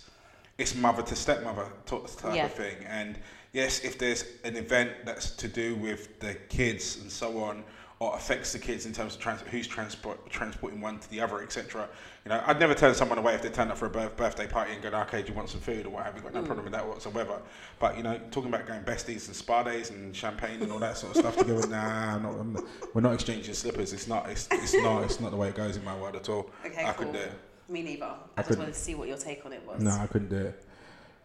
it's 0.58 0.76
mother 0.76 1.04
to 1.04 1.16
stepmother 1.16 1.68
type 1.86 2.36
Yeah. 2.36 2.46
of 2.46 2.54
thing. 2.54 2.78
And 2.86 3.20
yes, 3.54 3.80
if 3.82 3.98
there's 3.98 4.26
an 4.44 4.56
event 4.56 4.92
that's 5.06 5.32
to 5.32 5.48
do 5.48 5.76
with 5.76 6.20
the 6.20 6.34
kids 6.50 6.98
and 6.98 7.12
so 7.12 7.44
on, 7.44 7.64
or 8.00 8.16
affects 8.16 8.54
the 8.54 8.60
kids 8.60 8.86
in 8.86 8.94
terms 8.94 9.16
of 9.16 9.22
trans- 9.22 9.42
who's 9.50 9.68
transport 9.68 10.30
transporting 10.30 10.80
one 10.80 11.00
to 11.00 11.10
the 11.10 11.20
other, 11.20 11.42
etc. 11.42 11.90
You 12.26 12.30
know, 12.30 12.44
I'd 12.46 12.60
never 12.60 12.76
turn 12.76 12.94
someone 12.94 13.18
away 13.18 13.34
if 13.34 13.42
they 13.42 13.50
turn 13.50 13.72
up 13.72 13.78
for 13.78 13.88
a 13.88 13.90
birth- 13.90 14.16
birthday 14.16 14.46
party 14.46 14.74
and 14.74 14.84
go, 14.84 14.90
"Okay, 14.90 15.24
do 15.24 15.30
you 15.30 15.34
want 15.34 15.50
some 15.50 15.62
food 15.62 15.88
or 15.88 15.90
what 15.90 16.06
have 16.06 16.16
you?" 16.16 16.22
Got 16.22 16.36
no 16.36 16.44
mm. 16.44 16.46
problem 16.46 16.66
with 16.66 16.74
that 16.74 16.88
whatsoever. 16.88 17.42
But 17.80 17.98
you 17.98 18.04
know, 18.04 18.20
talking 18.30 18.54
about 18.54 18.68
going 18.68 18.84
besties 18.84 19.26
and 19.28 19.36
spa 19.36 19.64
days 19.64 19.90
and 19.90 20.16
champagne 20.16 20.62
and 20.62 20.72
all 20.72 20.80
that 20.80 20.98
sort 20.98 21.16
of 21.16 21.22
stuff 21.22 21.38
together, 21.38 21.68
nah, 21.70 22.16
I'm 22.16 22.22
not, 22.24 22.40
I'm 22.40 22.54
not, 22.54 22.64
we're 22.94 23.02
not 23.02 23.14
exchanging 23.14 23.56
slippers. 23.56 23.94
It's 23.94 24.08
not. 24.08 24.30
It's, 24.30 24.48
it's 24.52 24.76
not. 24.76 25.04
It's 25.04 25.20
not 25.20 25.32
the 25.32 25.38
way 25.38 25.50
it 25.50 25.56
goes 25.56 25.76
in 25.76 25.84
my 25.84 25.98
world 26.00 26.16
at 26.16 26.30
all. 26.30 26.52
Okay, 26.66 26.82
I 26.82 26.94
cool. 26.94 26.94
couldn't 26.94 27.14
do 27.14 27.20
it. 27.20 27.32
Me 27.70 27.82
neither. 27.82 28.06
I, 28.06 28.18
I 28.38 28.44
just 28.44 28.58
wanted 28.58 28.74
to 28.74 28.80
see 28.80 28.96
what 28.96 29.08
your 29.08 29.18
take 29.18 29.46
on 29.46 29.54
it 29.54 29.62
was. 29.68 29.82
No, 29.82 29.92
I 29.92 30.08
couldn't 30.08 30.30
do 30.30 30.38
it. 30.38 30.64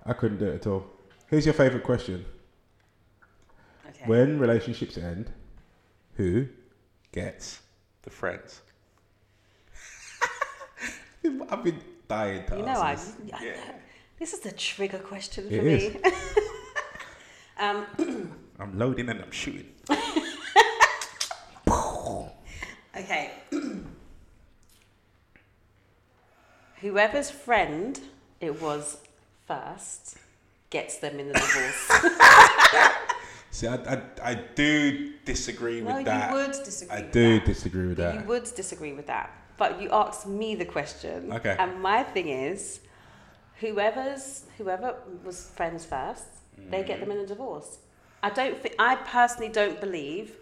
I 0.04 0.12
couldn't 0.12 0.38
do 0.38 0.46
it 0.46 0.54
at 0.56 0.66
all. 0.66 0.86
Here's 1.28 1.46
your 1.46 1.54
favourite 1.54 1.84
question. 1.84 2.24
Okay. 3.88 4.04
When 4.06 4.38
relationships 4.38 4.98
end, 4.98 5.30
who 6.14 6.46
gets 7.12 7.60
the 8.02 8.10
friends? 8.10 8.60
I've 11.48 11.62
been 11.62 11.80
dying 12.08 12.44
to 12.46 12.56
you 12.56 12.62
know, 12.64 12.80
I, 12.80 12.94
this. 12.96 13.12
I 13.32 13.44
Yeah. 13.44 13.56
this 14.18 14.32
is 14.32 14.40
the 14.40 14.50
trigger 14.52 14.98
question 14.98 15.48
for 15.48 15.54
It 15.54 15.64
me. 15.64 15.74
is. 15.74 15.96
um, 17.58 17.86
I'm 18.58 18.76
loading 18.78 19.08
and 19.08 19.20
I'm 19.22 19.30
shooting. 19.30 19.68
okay. 22.96 23.30
Whoever's 26.82 27.30
friend 27.30 27.98
it 28.40 28.60
was 28.60 28.98
first 29.46 30.18
gets 30.70 30.98
them 30.98 31.20
in 31.20 31.28
the 31.28 31.34
divorce. 31.34 31.90
See, 33.50 33.66
I, 33.68 33.74
I, 33.74 34.02
I 34.22 34.34
do 34.34 35.12
disagree 35.24 35.80
no, 35.80 35.96
with 35.96 36.06
that. 36.06 36.30
you 36.30 36.36
would 36.36 36.52
disagree. 36.52 36.96
I 36.96 37.02
do 37.02 37.38
that. 37.38 37.46
disagree 37.46 37.86
with 37.86 37.96
that. 37.98 38.14
You 38.14 38.26
would 38.26 38.44
disagree 38.56 38.92
with 38.92 39.06
that. 39.06 39.30
But 39.58 39.80
you 39.80 39.90
asked 39.90 40.26
me 40.26 40.54
the 40.54 40.64
question. 40.64 41.32
Okay. 41.32 41.54
And 41.58 41.80
my 41.80 42.02
thing 42.02 42.28
is, 42.28 42.80
whoever's 43.60 44.44
whoever 44.58 44.96
was 45.24 45.50
friends 45.54 45.86
1st 45.86 46.24
they 46.70 46.82
get 46.82 47.00
them 47.00 47.08
mm. 47.08 47.12
in 47.12 47.18
a 47.18 47.26
divorce. 47.26 47.78
I 48.22 48.30
don't 48.30 48.58
think 48.60 48.74
I 48.78 48.96
personally 48.96 49.48
don't 49.48 49.80
believe, 49.80 50.36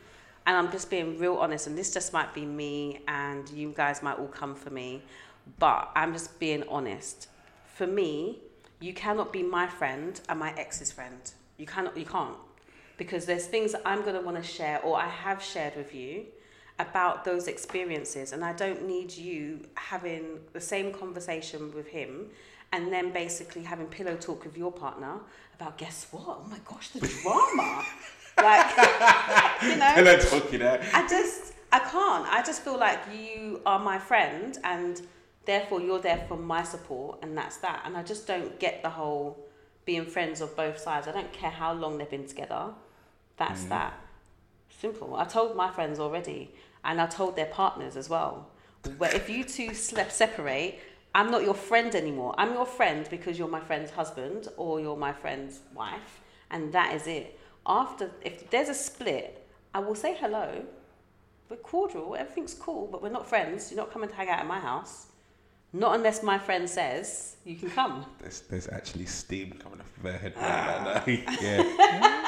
and 0.46 0.56
I'm 0.56 0.70
just 0.70 0.90
being 0.90 1.18
real 1.18 1.36
honest, 1.36 1.66
and 1.66 1.76
this 1.76 1.92
just 1.92 2.12
might 2.12 2.34
be 2.34 2.44
me, 2.44 3.00
and 3.08 3.48
you 3.50 3.72
guys 3.76 4.02
might 4.02 4.18
all 4.18 4.28
come 4.28 4.54
for 4.54 4.70
me, 4.70 5.02
but 5.58 5.90
I'm 5.94 6.12
just 6.12 6.38
being 6.38 6.64
honest. 6.68 7.28
For 7.74 7.86
me, 7.86 8.38
you 8.80 8.92
cannot 8.92 9.32
be 9.32 9.42
my 9.42 9.66
friend 9.66 10.20
and 10.28 10.38
my 10.38 10.52
ex's 10.56 10.92
friend. 10.92 11.32
You 11.56 11.66
cannot. 11.66 11.96
You 11.96 12.06
can't 12.06 12.36
because 13.00 13.24
there's 13.24 13.46
things 13.46 13.72
that 13.72 13.80
I'm 13.86 14.02
going 14.02 14.14
to 14.14 14.20
want 14.20 14.36
to 14.36 14.42
share 14.42 14.78
or 14.82 14.94
I 14.98 15.08
have 15.08 15.42
shared 15.42 15.74
with 15.74 15.94
you 15.94 16.26
about 16.78 17.24
those 17.24 17.48
experiences 17.48 18.32
and 18.32 18.44
I 18.44 18.52
don't 18.52 18.86
need 18.86 19.10
you 19.10 19.60
having 19.74 20.40
the 20.52 20.60
same 20.60 20.92
conversation 20.92 21.72
with 21.74 21.88
him 21.88 22.26
and 22.74 22.92
then 22.92 23.10
basically 23.10 23.62
having 23.62 23.86
pillow 23.86 24.16
talk 24.16 24.44
with 24.44 24.54
your 24.54 24.70
partner 24.70 25.14
about 25.58 25.78
guess 25.78 26.08
what 26.10 26.40
oh 26.42 26.46
my 26.50 26.58
gosh 26.62 26.90
the 26.90 27.00
drama 27.00 27.86
like 28.36 28.66
you 29.62 29.76
know 29.76 29.92
Hello, 29.94 30.18
talking 30.18 30.58
there. 30.58 30.86
I 30.92 31.08
just 31.08 31.54
I 31.72 31.78
can't. 31.78 32.26
I 32.28 32.42
just 32.44 32.62
feel 32.62 32.78
like 32.78 32.98
you 33.16 33.62
are 33.64 33.78
my 33.78 33.98
friend 33.98 34.58
and 34.62 35.00
therefore 35.50 35.80
you're 35.80 35.98
there 35.98 36.24
for 36.28 36.36
my 36.36 36.62
support 36.62 37.18
and 37.22 37.36
that's 37.36 37.56
that. 37.58 37.82
And 37.84 37.96
I 37.96 38.02
just 38.02 38.26
don't 38.26 38.58
get 38.60 38.82
the 38.82 38.90
whole 38.90 39.38
being 39.84 40.06
friends 40.06 40.40
of 40.40 40.56
both 40.56 40.78
sides. 40.78 41.08
I 41.08 41.12
don't 41.12 41.32
care 41.32 41.50
how 41.50 41.72
long 41.72 41.98
they've 41.98 42.08
been 42.08 42.26
together. 42.26 42.66
That's 43.36 43.64
mm. 43.64 43.70
that. 43.70 43.92
Simple. 44.68 45.16
I 45.16 45.24
told 45.24 45.56
my 45.56 45.70
friends 45.70 45.98
already 45.98 46.52
and 46.84 47.00
I 47.00 47.06
told 47.06 47.34
their 47.34 47.46
partners 47.46 47.96
as 47.96 48.08
well. 48.08 48.48
Where 48.98 49.14
if 49.14 49.28
you 49.28 49.44
two 49.44 49.74
slept 49.74 50.12
separate, 50.12 50.78
I'm 51.14 51.30
not 51.30 51.42
your 51.42 51.54
friend 51.54 51.94
anymore. 51.94 52.34
I'm 52.38 52.54
your 52.54 52.64
friend 52.64 53.06
because 53.10 53.38
you're 53.38 53.48
my 53.48 53.60
friend's 53.60 53.90
husband 53.90 54.48
or 54.56 54.80
you're 54.80 54.96
my 54.96 55.12
friend's 55.12 55.60
wife, 55.74 56.20
and 56.50 56.72
that 56.72 56.94
is 56.94 57.06
it. 57.06 57.38
After, 57.66 58.10
if 58.22 58.48
there's 58.48 58.68
a 58.68 58.74
split, 58.74 59.46
I 59.74 59.80
will 59.80 59.96
say 59.96 60.16
hello. 60.18 60.64
We're 61.48 61.56
cordial, 61.56 62.14
everything's 62.16 62.54
cool, 62.54 62.88
but 62.90 63.02
we're 63.02 63.10
not 63.10 63.28
friends. 63.28 63.70
You're 63.70 63.80
not 63.80 63.92
coming 63.92 64.08
to 64.08 64.14
hang 64.14 64.28
out 64.28 64.38
at 64.38 64.46
my 64.46 64.60
house. 64.60 65.08
Not 65.72 65.94
unless 65.94 66.22
my 66.22 66.38
friend 66.38 66.68
says 66.68 67.36
you 67.44 67.56
can 67.56 67.70
come. 67.70 68.06
There's 68.18 68.40
there's 68.42 68.68
actually 68.68 69.06
steam 69.06 69.52
coming 69.52 69.80
off 69.80 69.96
of 69.96 70.02
their 70.02 70.18
head 70.18 70.34
right 70.36 71.06
now. 71.06 71.24
Ah. 71.26 71.34
yeah. 71.40 72.26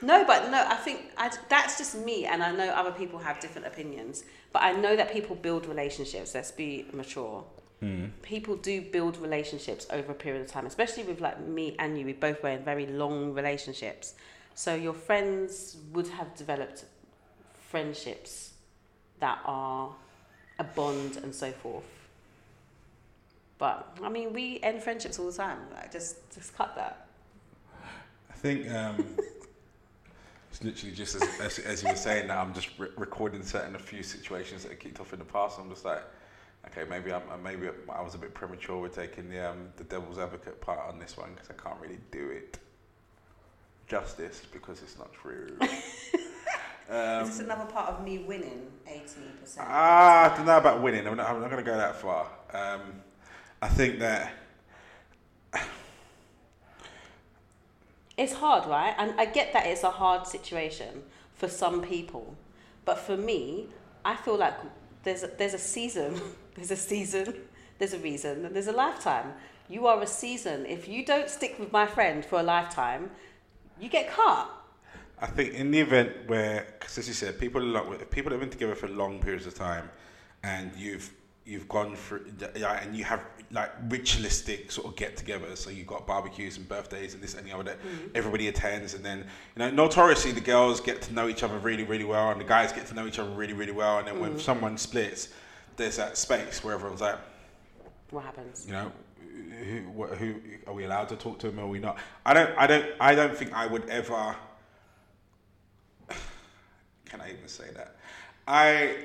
No, 0.00 0.24
but 0.24 0.50
no, 0.50 0.64
I 0.66 0.76
think 0.76 1.10
I, 1.16 1.30
that's 1.48 1.76
just 1.78 1.96
me, 1.96 2.24
and 2.24 2.42
I 2.42 2.52
know 2.52 2.68
other 2.68 2.92
people 2.92 3.18
have 3.18 3.40
different 3.40 3.66
opinions. 3.66 4.24
But 4.52 4.62
I 4.62 4.72
know 4.72 4.96
that 4.96 5.12
people 5.12 5.36
build 5.36 5.66
relationships. 5.66 6.34
Let's 6.34 6.50
be 6.50 6.86
mature. 6.92 7.44
Hmm. 7.80 8.06
People 8.22 8.56
do 8.56 8.80
build 8.80 9.16
relationships 9.18 9.86
over 9.90 10.12
a 10.12 10.14
period 10.14 10.42
of 10.42 10.48
time, 10.48 10.66
especially 10.66 11.04
with 11.04 11.20
like 11.20 11.40
me 11.40 11.76
and 11.78 11.98
you. 11.98 12.04
We 12.04 12.12
both 12.12 12.42
were 12.42 12.50
in 12.50 12.64
very 12.64 12.86
long 12.86 13.34
relationships, 13.34 14.14
so 14.54 14.74
your 14.74 14.94
friends 14.94 15.76
would 15.92 16.08
have 16.08 16.34
developed 16.36 16.84
friendships 17.68 18.52
that 19.20 19.40
are 19.44 19.90
a 20.58 20.64
bond 20.64 21.18
and 21.18 21.34
so 21.34 21.50
forth. 21.50 21.84
But 23.58 23.98
I 24.02 24.08
mean, 24.08 24.32
we 24.32 24.60
end 24.62 24.82
friendships 24.82 25.18
all 25.18 25.26
the 25.26 25.36
time. 25.36 25.58
Like, 25.74 25.92
just 25.92 26.30
just 26.34 26.56
cut 26.56 26.74
that. 26.76 27.08
I 28.30 28.34
think 28.34 28.70
um, 28.70 29.04
it's 30.50 30.62
literally 30.62 30.94
just 30.94 31.16
as, 31.16 31.40
as, 31.40 31.58
as 31.58 31.82
you 31.82 31.88
were 31.88 31.96
saying 31.96 32.28
that 32.28 32.38
I'm 32.38 32.54
just 32.54 32.70
re- 32.78 32.88
recording 32.96 33.42
certain 33.42 33.74
a 33.74 33.80
few 33.80 34.02
situations 34.04 34.62
that 34.62 34.72
I 34.72 34.74
kicked 34.76 35.00
off 35.00 35.12
in 35.12 35.18
the 35.18 35.24
past. 35.24 35.58
I'm 35.58 35.68
just 35.68 35.84
like, 35.84 36.04
okay, 36.68 36.88
maybe 36.88 37.12
I'm 37.12 37.22
maybe 37.42 37.68
I 37.92 38.00
was 38.00 38.14
a 38.14 38.18
bit 38.18 38.32
premature 38.32 38.78
with 38.78 38.94
taking 38.94 39.28
the 39.28 39.50
um, 39.50 39.70
the 39.76 39.84
devil's 39.84 40.18
advocate 40.18 40.60
part 40.60 40.88
on 40.88 41.00
this 41.00 41.16
one 41.16 41.30
because 41.34 41.50
I 41.50 41.60
can't 41.60 41.80
really 41.80 41.98
do 42.12 42.30
it 42.30 42.58
justice 43.88 44.42
because 44.52 44.82
it's 44.82 44.98
not 44.98 45.12
true. 45.12 45.56
um, 46.90 47.24
Is 47.24 47.30
this 47.30 47.40
another 47.40 47.64
part 47.64 47.90
of 47.90 48.04
me 48.04 48.18
winning 48.18 48.68
eighty 48.86 49.22
percent? 49.40 49.66
Ah, 49.68 50.32
I 50.32 50.36
don't 50.36 50.46
know 50.46 50.58
about 50.58 50.80
winning. 50.80 51.08
I'm 51.08 51.16
not, 51.16 51.28
I'm 51.28 51.40
not 51.40 51.50
going 51.50 51.64
to 51.64 51.68
go 51.68 51.76
that 51.76 51.96
far. 51.96 52.28
Um, 52.52 53.02
I 53.60 53.68
think 53.68 53.98
that 53.98 54.32
It's 58.18 58.32
hard, 58.32 58.68
right? 58.68 58.96
And 58.98 59.14
I 59.16 59.26
get 59.26 59.52
that 59.52 59.66
it's 59.66 59.84
a 59.84 59.90
hard 59.92 60.26
situation 60.26 61.04
for 61.34 61.48
some 61.48 61.80
people, 61.80 62.36
but 62.84 62.98
for 62.98 63.16
me, 63.16 63.68
I 64.04 64.16
feel 64.16 64.36
like 64.36 64.54
there's 65.04 65.22
a, 65.22 65.28
there's 65.28 65.54
a 65.54 65.58
season, 65.58 66.20
there's 66.56 66.72
a 66.72 66.76
season, 66.76 67.32
there's 67.78 67.92
a 67.92 67.98
reason, 67.98 68.44
and 68.44 68.56
there's 68.56 68.66
a 68.66 68.72
lifetime. 68.72 69.34
You 69.68 69.86
are 69.86 70.02
a 70.02 70.06
season. 70.06 70.66
If 70.66 70.88
you 70.88 71.06
don't 71.06 71.30
stick 71.30 71.60
with 71.60 71.70
my 71.70 71.86
friend 71.86 72.24
for 72.24 72.40
a 72.40 72.42
lifetime, 72.42 73.12
you 73.80 73.88
get 73.88 74.10
cut. 74.10 74.50
I 75.20 75.26
think 75.26 75.54
in 75.54 75.70
the 75.70 75.78
event 75.78 76.10
where, 76.26 76.66
because 76.76 76.98
as 76.98 77.06
you 77.06 77.14
said, 77.14 77.38
people 77.38 77.76
are 77.76 77.96
people 78.06 78.32
have 78.32 78.40
been 78.40 78.50
together 78.50 78.74
for 78.74 78.88
long 78.88 79.20
periods 79.20 79.46
of 79.46 79.54
time, 79.54 79.90
and 80.42 80.72
you've 80.76 81.12
you've 81.48 81.68
gone 81.68 81.96
through, 81.96 82.26
yeah, 82.54 82.80
and 82.82 82.94
you 82.94 83.04
have 83.04 83.24
like 83.50 83.72
ritualistic 83.88 84.70
sort 84.70 84.86
of 84.86 84.96
get-togethers. 84.96 85.56
So 85.56 85.70
you've 85.70 85.86
got 85.86 86.06
barbecues 86.06 86.58
and 86.58 86.68
birthdays 86.68 87.14
and 87.14 87.22
this 87.22 87.34
and 87.34 87.46
the 87.46 87.52
other. 87.52 87.64
That 87.64 87.80
mm-hmm. 87.80 88.08
everybody 88.14 88.48
attends, 88.48 88.94
and 88.94 89.04
then 89.04 89.18
you 89.18 89.58
know 89.58 89.70
notoriously 89.70 90.32
the 90.32 90.40
girls 90.40 90.80
get 90.80 91.00
to 91.02 91.14
know 91.14 91.28
each 91.28 91.42
other 91.42 91.58
really 91.58 91.84
really 91.84 92.04
well, 92.04 92.30
and 92.30 92.40
the 92.40 92.44
guys 92.44 92.72
get 92.72 92.86
to 92.88 92.94
know 92.94 93.06
each 93.06 93.18
other 93.18 93.30
really 93.30 93.54
really 93.54 93.72
well. 93.72 93.98
And 93.98 94.06
then 94.06 94.20
when 94.20 94.34
mm. 94.34 94.40
someone 94.40 94.76
splits, 94.76 95.30
there's 95.76 95.96
that 95.96 96.18
space 96.18 96.62
where 96.62 96.74
everyone's 96.74 97.00
like, 97.00 97.18
What 98.10 98.24
happens? 98.24 98.66
you 98.66 98.72
know, 98.72 98.92
who, 99.64 99.80
who, 99.80 100.04
who 100.14 100.34
are 100.66 100.74
we 100.74 100.84
allowed 100.84 101.08
to 101.08 101.16
talk 101.16 101.38
to 101.40 101.48
him? 101.48 101.58
Or 101.58 101.62
are 101.62 101.68
we 101.68 101.78
not? 101.78 101.98
I 102.26 102.34
don't. 102.34 102.50
I 102.58 102.66
don't. 102.66 102.86
I 103.00 103.14
don't 103.14 103.36
think 103.36 103.54
I 103.54 103.66
would 103.66 103.88
ever. 103.88 104.36
Can 107.06 107.22
I 107.22 107.30
even 107.30 107.48
say 107.48 107.70
that? 107.74 107.96
I. 108.48 108.96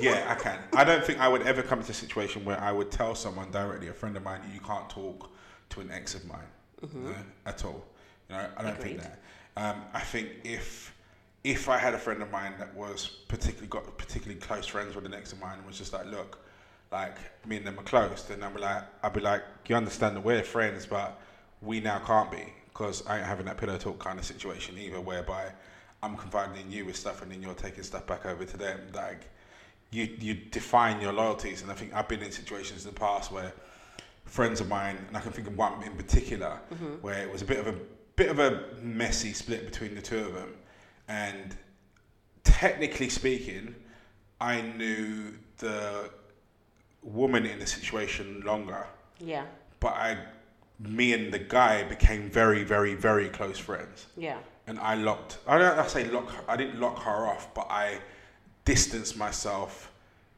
yeah, 0.00 0.26
I 0.28 0.34
can. 0.34 0.58
I 0.74 0.84
don't 0.84 1.04
think 1.04 1.18
I 1.18 1.28
would 1.28 1.42
ever 1.42 1.62
come 1.62 1.82
to 1.82 1.90
a 1.90 1.94
situation 1.94 2.44
where 2.44 2.60
I 2.60 2.70
would 2.70 2.90
tell 2.90 3.14
someone 3.14 3.50
directly, 3.50 3.88
a 3.88 3.94
friend 3.94 4.16
of 4.16 4.22
mine, 4.22 4.40
you 4.52 4.60
can't 4.60 4.88
talk 4.90 5.30
to 5.70 5.80
an 5.80 5.90
ex 5.90 6.14
of 6.14 6.24
mine 6.26 6.46
you 6.92 7.00
know, 7.00 7.14
at 7.46 7.64
all. 7.64 7.84
You 8.28 8.36
know, 8.36 8.46
I 8.56 8.62
don't 8.62 8.78
think 8.78 9.00
that. 9.00 9.20
Um, 9.56 9.82
I 9.92 10.00
think 10.00 10.28
if 10.44 10.94
if 11.42 11.68
I 11.68 11.78
had 11.78 11.94
a 11.94 11.98
friend 11.98 12.22
of 12.22 12.30
mine 12.30 12.54
that 12.58 12.74
was 12.74 13.06
particularly 13.28 13.68
got 13.68 13.96
particularly 13.98 14.40
close 14.40 14.66
friends 14.66 14.94
with 14.94 15.06
an 15.06 15.14
ex 15.14 15.32
of 15.32 15.40
mine 15.40 15.58
and 15.58 15.66
was 15.66 15.78
just 15.78 15.92
like, 15.92 16.06
look, 16.06 16.38
like 16.90 17.16
me 17.46 17.56
and 17.56 17.66
them 17.66 17.78
are 17.78 17.82
close, 17.84 18.22
then 18.24 18.42
I'd 18.42 18.54
be 18.54 18.60
like, 18.60 18.82
I'd 19.02 19.12
be 19.12 19.20
like, 19.20 19.42
you 19.66 19.76
understand 19.76 20.16
that 20.16 20.24
we're 20.24 20.42
friends, 20.42 20.86
but 20.86 21.20
we 21.60 21.80
now 21.80 21.98
can't 22.00 22.30
be 22.30 22.52
because 22.68 23.06
I 23.06 23.18
ain't 23.18 23.26
having 23.26 23.46
that 23.46 23.56
pillow 23.56 23.76
talk 23.78 23.98
kind 23.98 24.18
of 24.18 24.24
situation 24.24 24.76
either, 24.78 25.00
whereby 25.00 25.52
I'm 26.04 26.16
confiding 26.16 26.60
in 26.60 26.70
you 26.70 26.84
with 26.84 26.96
stuff 26.96 27.22
and 27.22 27.32
then 27.32 27.42
you're 27.42 27.54
taking 27.54 27.82
stuff 27.82 28.06
back 28.06 28.26
over 28.26 28.44
to 28.44 28.56
them. 28.56 28.80
Like 28.94 29.30
you, 29.90 30.08
you 30.20 30.34
define 30.34 31.00
your 31.00 31.12
loyalties, 31.12 31.62
and 31.62 31.70
I 31.70 31.74
think 31.74 31.94
I've 31.94 32.08
been 32.08 32.22
in 32.22 32.32
situations 32.32 32.84
in 32.84 32.92
the 32.92 32.98
past 32.98 33.32
where 33.32 33.52
friends 34.24 34.60
of 34.60 34.68
mine, 34.68 34.96
and 35.06 35.16
I 35.16 35.20
can 35.20 35.32
think 35.32 35.46
of 35.46 35.56
one 35.56 35.82
in 35.82 35.92
particular, 35.92 36.60
mm-hmm. 36.72 36.94
where 37.00 37.22
it 37.22 37.30
was 37.30 37.42
a 37.42 37.44
bit 37.44 37.58
of 37.58 37.66
a 37.68 37.74
bit 38.16 38.28
of 38.28 38.38
a 38.38 38.62
messy 38.82 39.32
split 39.32 39.64
between 39.64 39.94
the 39.94 40.02
two 40.02 40.18
of 40.18 40.34
them, 40.34 40.54
and 41.08 41.56
technically 42.42 43.08
speaking, 43.08 43.74
I 44.40 44.60
knew 44.60 45.34
the 45.58 46.10
woman 47.02 47.46
in 47.46 47.58
the 47.58 47.66
situation 47.66 48.42
longer, 48.44 48.86
Yeah, 49.20 49.44
but 49.80 49.94
I, 49.94 50.18
me 50.80 51.12
and 51.12 51.32
the 51.32 51.38
guy 51.38 51.84
became 51.84 52.30
very, 52.30 52.64
very, 52.64 52.94
very 52.94 53.28
close 53.28 53.58
friends, 53.58 54.06
yeah, 54.16 54.38
and 54.66 54.78
I 54.78 54.94
locked. 54.94 55.38
I 55.46 55.58
don't 55.58 55.78
I 55.78 55.86
say 55.86 56.04
lock. 56.10 56.32
I 56.48 56.56
didn't 56.56 56.80
lock 56.80 56.98
her 57.02 57.26
off, 57.26 57.52
but 57.54 57.66
I 57.70 57.98
distanced 58.64 59.16
myself 59.16 59.92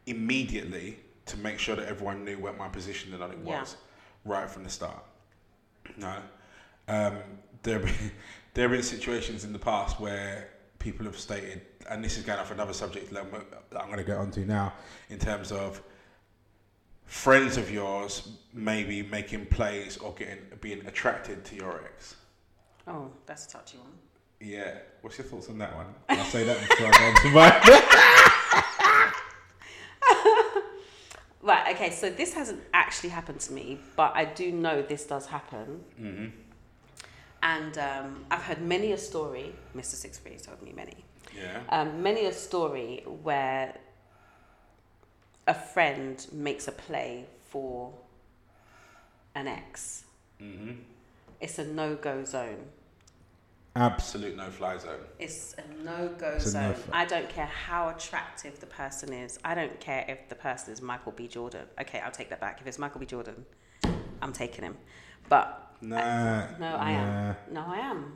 immediately 0.06 0.98
to 1.26 1.36
make 1.38 1.58
sure 1.58 1.76
that 1.76 1.88
everyone 1.88 2.24
knew 2.24 2.38
what 2.38 2.56
my 2.56 2.68
position 2.68 3.12
and 3.14 3.22
it 3.32 3.38
Yeah. 3.44 3.60
was 3.60 3.76
right 4.24 4.48
from 4.48 4.64
the 4.64 4.70
start. 4.70 5.02
No, 5.96 6.14
um, 6.88 7.18
there 7.62 7.78
have 7.78 7.84
been, 7.86 8.10
there 8.54 8.68
have 8.68 8.70
been 8.72 8.82
situations 8.82 9.44
in 9.44 9.52
the 9.52 9.58
past 9.58 10.00
where 10.00 10.48
people 10.78 11.06
have 11.06 11.18
stated, 11.18 11.62
and 11.88 12.04
this 12.04 12.16
is 12.16 12.24
going 12.24 12.38
off 12.38 12.50
another 12.50 12.72
subject 12.72 13.12
that 13.12 13.20
I'm, 13.24 13.30
that 13.70 13.80
I'm 13.80 13.86
going 13.86 13.98
to 13.98 14.04
get 14.04 14.16
onto 14.18 14.44
now, 14.44 14.72
in 15.08 15.18
terms 15.18 15.50
of 15.52 15.82
friends 17.06 17.56
of 17.56 17.70
yours 17.70 18.28
maybe 18.52 19.02
making 19.04 19.46
plays 19.46 19.96
or 19.98 20.12
getting 20.14 20.38
being 20.60 20.84
attracted 20.86 21.44
to 21.44 21.54
your 21.54 21.82
ex. 21.84 22.16
Oh, 22.88 23.10
that's 23.26 23.46
a 23.46 23.48
touchy 23.50 23.78
one. 23.78 23.92
Yeah, 24.40 24.78
what's 25.00 25.18
your 25.18 25.26
thoughts 25.26 25.48
on 25.48 25.58
that 25.58 25.74
one? 25.74 25.86
I'll 26.08 26.24
say 26.24 26.44
that 26.44 26.60
before 26.60 26.86
I 26.86 26.90
go 26.90 27.04
on 27.04 27.14
to 27.22 27.30
mine. 27.80 27.82
Right, 31.46 31.76
okay, 31.76 31.90
so 31.90 32.10
this 32.10 32.34
hasn't 32.34 32.60
actually 32.74 33.10
happened 33.10 33.38
to 33.42 33.52
me, 33.52 33.78
but 33.94 34.10
I 34.16 34.24
do 34.24 34.50
know 34.50 34.82
this 34.82 35.06
does 35.06 35.26
happen. 35.26 35.84
Mm-hmm. 36.00 36.26
And 37.40 37.78
um, 37.78 38.24
I've 38.32 38.42
heard 38.42 38.60
many 38.60 38.90
a 38.90 38.98
story, 38.98 39.54
Mr. 39.76 39.94
Six 39.94 40.18
Three 40.18 40.34
told 40.38 40.60
me 40.60 40.72
many, 40.74 41.04
Yeah. 41.36 41.60
um, 41.68 42.02
many 42.02 42.26
a 42.26 42.32
story 42.32 43.04
where 43.22 43.76
a 45.46 45.54
friend 45.54 46.26
makes 46.32 46.66
a 46.66 46.72
play 46.72 47.26
for 47.48 47.92
an 49.36 49.46
ex. 49.46 50.02
Mm-hmm. 50.42 50.72
It's 51.40 51.60
a 51.60 51.64
no 51.64 51.94
go 51.94 52.24
zone. 52.24 52.64
Absolute 53.76 54.36
no 54.36 54.48
fly 54.50 54.78
zone. 54.78 54.98
It's 55.18 55.54
a 55.58 55.82
no 55.84 56.08
go 56.18 56.38
zone. 56.38 56.70
no-fly. 56.70 57.02
I 57.02 57.04
don't 57.04 57.28
care 57.28 57.46
how 57.46 57.88
attractive 57.90 58.58
the 58.60 58.66
person 58.66 59.12
is. 59.12 59.38
I 59.44 59.54
don't 59.54 59.78
care 59.80 60.04
if 60.08 60.28
the 60.28 60.34
person 60.34 60.72
is 60.72 60.80
Michael 60.80 61.12
B. 61.12 61.28
Jordan. 61.28 61.66
Okay, 61.80 62.00
I'll 62.00 62.10
take 62.10 62.30
that 62.30 62.40
back. 62.40 62.60
If 62.60 62.66
it's 62.66 62.78
Michael 62.78 63.00
B. 63.00 63.06
Jordan, 63.06 63.44
I'm 64.22 64.32
taking 64.32 64.64
him. 64.64 64.76
But 65.28 65.62
Nah. 65.82 66.46
no, 66.58 66.66
I 66.76 66.92
nah. 66.92 66.98
am. 66.98 67.36
No, 67.50 67.64
I 67.68 67.78
am. 67.78 68.12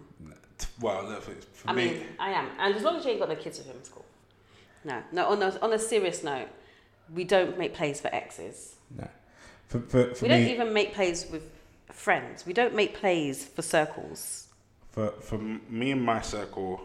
Well, 0.81 1.05
look, 1.05 1.23
for, 1.23 1.33
for 1.53 1.71
I 1.71 1.73
me, 1.75 1.85
mean, 1.89 2.03
I 2.19 2.31
am. 2.31 2.49
And 2.59 2.75
as 2.75 2.83
long 2.83 2.97
as 2.97 3.05
you 3.05 3.11
ain't 3.13 3.21
got 3.21 3.29
no 3.29 3.37
kids 3.37 3.59
with 3.59 3.67
him, 3.67 3.77
it's 3.79 3.89
cool. 3.91 4.05
No, 4.85 5.03
no. 5.13 5.27
On 5.27 5.43
a, 5.43 5.59
on 5.61 5.73
a 5.75 5.79
serious 5.79 6.23
note, 6.25 6.49
we 7.15 7.25
don't 7.25 7.59
make 7.59 7.75
plays 7.75 8.01
for 8.01 8.09
exes. 8.15 8.77
nah. 8.97 9.05
For, 9.69 9.81
for, 9.81 10.15
for 10.15 10.25
we 10.25 10.31
me, 10.31 10.37
don't 10.45 10.49
even 10.49 10.73
make 10.73 10.95
plays 10.95 11.27
with 11.31 11.43
friends. 11.93 12.45
We 12.47 12.53
don't 12.53 12.75
make 12.75 12.95
plays 12.95 13.45
for 13.45 13.63
circles. 13.63 14.47
For, 15.09 15.21
for 15.21 15.39
me 15.39 15.93
and 15.93 16.03
my 16.03 16.21
circle, 16.21 16.81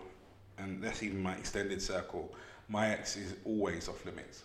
and 0.57 0.81
that's 0.81 1.03
even 1.03 1.21
my 1.21 1.35
extended 1.35 1.81
circle, 1.81 2.33
my 2.69 2.89
ex 2.89 3.17
is 3.17 3.33
always 3.45 3.89
off 3.89 4.05
limits. 4.05 4.43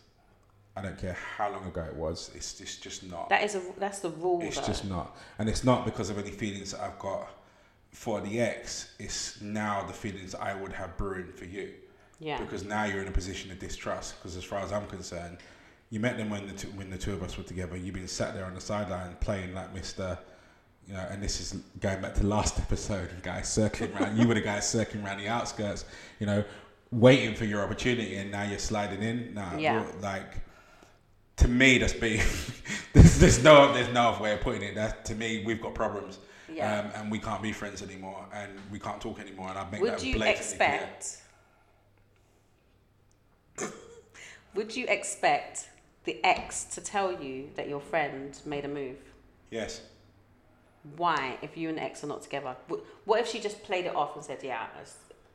I 0.77 0.83
don't 0.83 0.99
care 0.99 1.17
how 1.37 1.51
long 1.51 1.67
ago 1.67 1.83
it 1.83 1.95
was. 1.95 2.31
It's 2.35 2.55
just 2.55 2.83
just 2.83 3.03
not. 3.11 3.29
That 3.29 3.43
is 3.43 3.55
a 3.55 3.63
that's 3.79 4.01
the 4.01 4.11
rule. 4.11 4.41
It's 4.43 4.59
though. 4.59 4.67
just 4.67 4.85
not, 4.85 5.17
and 5.39 5.49
it's 5.49 5.65
not 5.65 5.85
because 5.85 6.11
of 6.11 6.19
any 6.19 6.31
feelings 6.31 6.73
that 6.73 6.81
I've 6.81 6.99
got 6.99 7.29
for 7.91 8.21
the 8.21 8.41
ex. 8.41 8.95
It's 8.99 9.41
now 9.41 9.85
the 9.85 9.93
feelings 9.93 10.33
that 10.33 10.43
I 10.43 10.55
would 10.55 10.73
have 10.73 10.97
brewing 10.97 11.33
for 11.33 11.45
you. 11.45 11.73
yeah. 12.21 12.39
Because 12.39 12.65
now 12.65 12.85
you're 12.85 13.03
in 13.03 13.09
a 13.09 13.13
position 13.13 13.51
of 13.51 13.59
distrust. 13.59 14.17
Because 14.17 14.37
as 14.37 14.45
far 14.45 14.61
as 14.61 14.73
I'm 14.73 14.87
concerned, 14.87 15.39
you 15.91 15.99
met 15.99 16.17
them 16.17 16.31
when 16.31 16.47
the 16.47 16.53
two, 16.53 16.69
when 16.69 16.89
the 16.89 16.99
two 16.99 17.13
of 17.13 17.23
us 17.23 17.37
were 17.37 17.45
together. 17.45 17.77
You've 17.77 17.95
been 17.95 18.09
sat 18.09 18.35
there 18.35 18.45
on 18.45 18.55
the 18.55 18.61
sideline 18.61 19.17
playing 19.21 19.55
like 19.55 19.75
Mister, 19.75 20.19
you 20.87 20.95
know. 20.95 21.07
And 21.11 21.23
this 21.23 21.41
is 21.41 21.61
going 21.81 22.01
back 22.01 22.15
to 22.15 22.27
last 22.27 22.59
episode, 22.59 23.11
you 23.11 23.23
guys 23.23 23.49
circling 23.49 23.93
around. 23.95 24.17
you 24.19 24.27
were 24.27 24.35
the 24.35 24.41
guys 24.41 24.69
circling 24.69 25.05
around 25.05 25.19
the 25.19 25.29
outskirts, 25.29 25.85
you 26.19 26.27
know, 26.27 26.45
waiting 26.91 27.35
for 27.35 27.45
your 27.45 27.63
opportunity, 27.63 28.17
and 28.17 28.31
now 28.31 28.43
you're 28.43 28.59
sliding 28.59 29.03
in. 29.03 29.35
Nah, 29.35 29.57
Yeah. 29.57 29.85
like 30.01 30.35
to 31.37 31.49
me, 31.49 31.79
that's 31.79 31.93
beef. 31.95 32.91
there's, 32.93 33.19
there's 33.19 33.43
no 33.43 33.73
there's 33.73 33.93
no 33.93 34.11
other 34.11 34.23
way 34.23 34.33
of 34.35 34.41
putting 34.41 34.63
it. 34.63 34.75
That 34.75 35.05
to 35.07 35.15
me, 35.15 35.43
we've 35.45 35.61
got 35.61 35.75
problems. 35.75 36.19
Yeah. 36.53 36.81
Um, 36.81 36.91
and 36.95 37.11
we 37.11 37.19
can't 37.19 37.43
be 37.43 37.53
friends 37.53 37.83
anymore, 37.83 38.27
and 38.35 38.51
we 38.71 38.79
can't 38.79 39.01
talk 39.01 39.21
anymore, 39.21 39.49
and 39.51 39.59
I 39.59 39.71
make 39.71 39.81
Would 39.81 39.93
that 39.93 40.05
you 40.05 40.21
expect? 40.23 41.23
would 44.55 44.75
you 44.75 44.87
expect 44.89 45.69
the 46.05 46.19
ex 46.25 46.65
to 46.65 46.81
tell 46.81 47.23
you 47.23 47.51
that 47.55 47.69
your 47.69 47.81
friend 47.81 48.39
made 48.45 48.65
a 48.65 48.69
move? 48.69 48.97
Yes. 49.51 49.83
Why, 50.97 51.37
if 51.43 51.57
you 51.57 51.69
and 51.69 51.79
ex 51.79 52.03
are 52.05 52.07
not 52.07 52.23
together? 52.23 52.57
What 53.05 53.21
if 53.21 53.29
she 53.29 53.39
just 53.41 53.63
played 53.65 53.85
it 53.87 53.95
off 53.95 54.17
and 54.17 54.25
said, 54.25 54.39
"Yeah, 54.43 54.67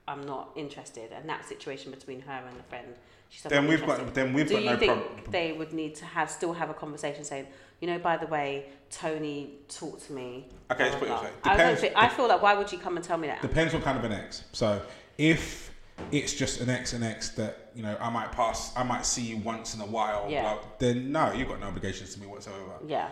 I'm 0.07 0.25
not 0.25 0.49
interested," 0.55 1.11
and 1.11 1.27
that 1.29 1.45
situation 1.47 1.91
between 1.91 2.21
her 2.21 2.43
and 2.47 2.57
the 2.57 2.63
friend, 2.63 2.87
she 3.29 3.39
said, 3.39 3.51
Then 3.51 3.63
"I'm 3.63 3.67
we've 3.69 3.79
interested." 3.81 4.05
got 4.05 4.13
then 4.15 4.33
we've 4.33 4.47
Do 4.47 4.55
got 4.55 4.63
you 4.63 4.69
no 4.71 4.77
think 4.77 4.93
problem. 4.93 5.31
they 5.31 5.53
would 5.53 5.71
need 5.73 5.95
to 5.95 6.05
have 6.05 6.29
still 6.31 6.53
have 6.53 6.69
a 6.69 6.73
conversation 6.73 7.23
saying, 7.23 7.47
you 7.79 7.87
know, 7.87 7.99
by 7.99 8.17
the 8.17 8.27
way, 8.27 8.65
Tony 8.89 9.51
talked 9.69 10.05
to 10.07 10.13
me. 10.13 10.47
Okay, 10.71 10.85
let's 10.85 10.95
put 10.95 11.07
it 11.07 11.11
this 11.11 11.21
way. 11.21 11.29
blah." 11.43 11.51
I, 11.53 11.75
think, 11.75 11.93
I 11.95 12.07
feel 12.09 12.27
like 12.27 12.41
why 12.41 12.55
would 12.55 12.71
you 12.71 12.77
come 12.79 12.95
and 12.97 13.05
tell 13.05 13.17
me 13.17 13.27
that? 13.27 13.41
Depends 13.41 13.73
what 13.73 13.83
kind 13.83 13.97
of 13.97 14.03
an 14.03 14.11
ex. 14.13 14.45
So 14.51 14.81
if 15.17 15.71
it's 16.11 16.33
just 16.33 16.59
an 16.59 16.69
ex, 16.69 16.93
and 16.93 17.03
ex 17.03 17.29
that 17.29 17.69
you 17.75 17.83
know 17.83 17.95
I 18.01 18.09
might 18.09 18.31
pass, 18.31 18.75
I 18.75 18.83
might 18.83 19.05
see 19.05 19.21
you 19.21 19.37
once 19.37 19.75
in 19.75 19.81
a 19.81 19.85
while. 19.85 20.25
Yeah. 20.29 20.41
blah, 20.41 20.59
then 20.79 21.11
no, 21.11 21.31
you've 21.33 21.47
got 21.49 21.59
no 21.59 21.67
obligations 21.67 22.13
to 22.15 22.19
me 22.19 22.25
whatsoever. 22.25 22.73
yeah. 22.87 23.09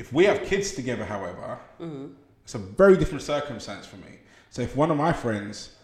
If 0.00 0.12
we 0.14 0.24
have 0.24 0.42
kids 0.44 0.72
together, 0.72 1.04
however, 1.04 1.58
Mm-hmm. 1.80 2.06
it's 2.44 2.54
a 2.54 2.58
very 2.58 2.96
different 2.96 3.22
circumstance 3.22 3.86
for 3.86 3.96
me. 3.96 4.12
So 4.48 4.62
if 4.62 4.74
one 4.74 4.90
of 4.90 4.96
my 4.96 5.12
friends 5.12 5.76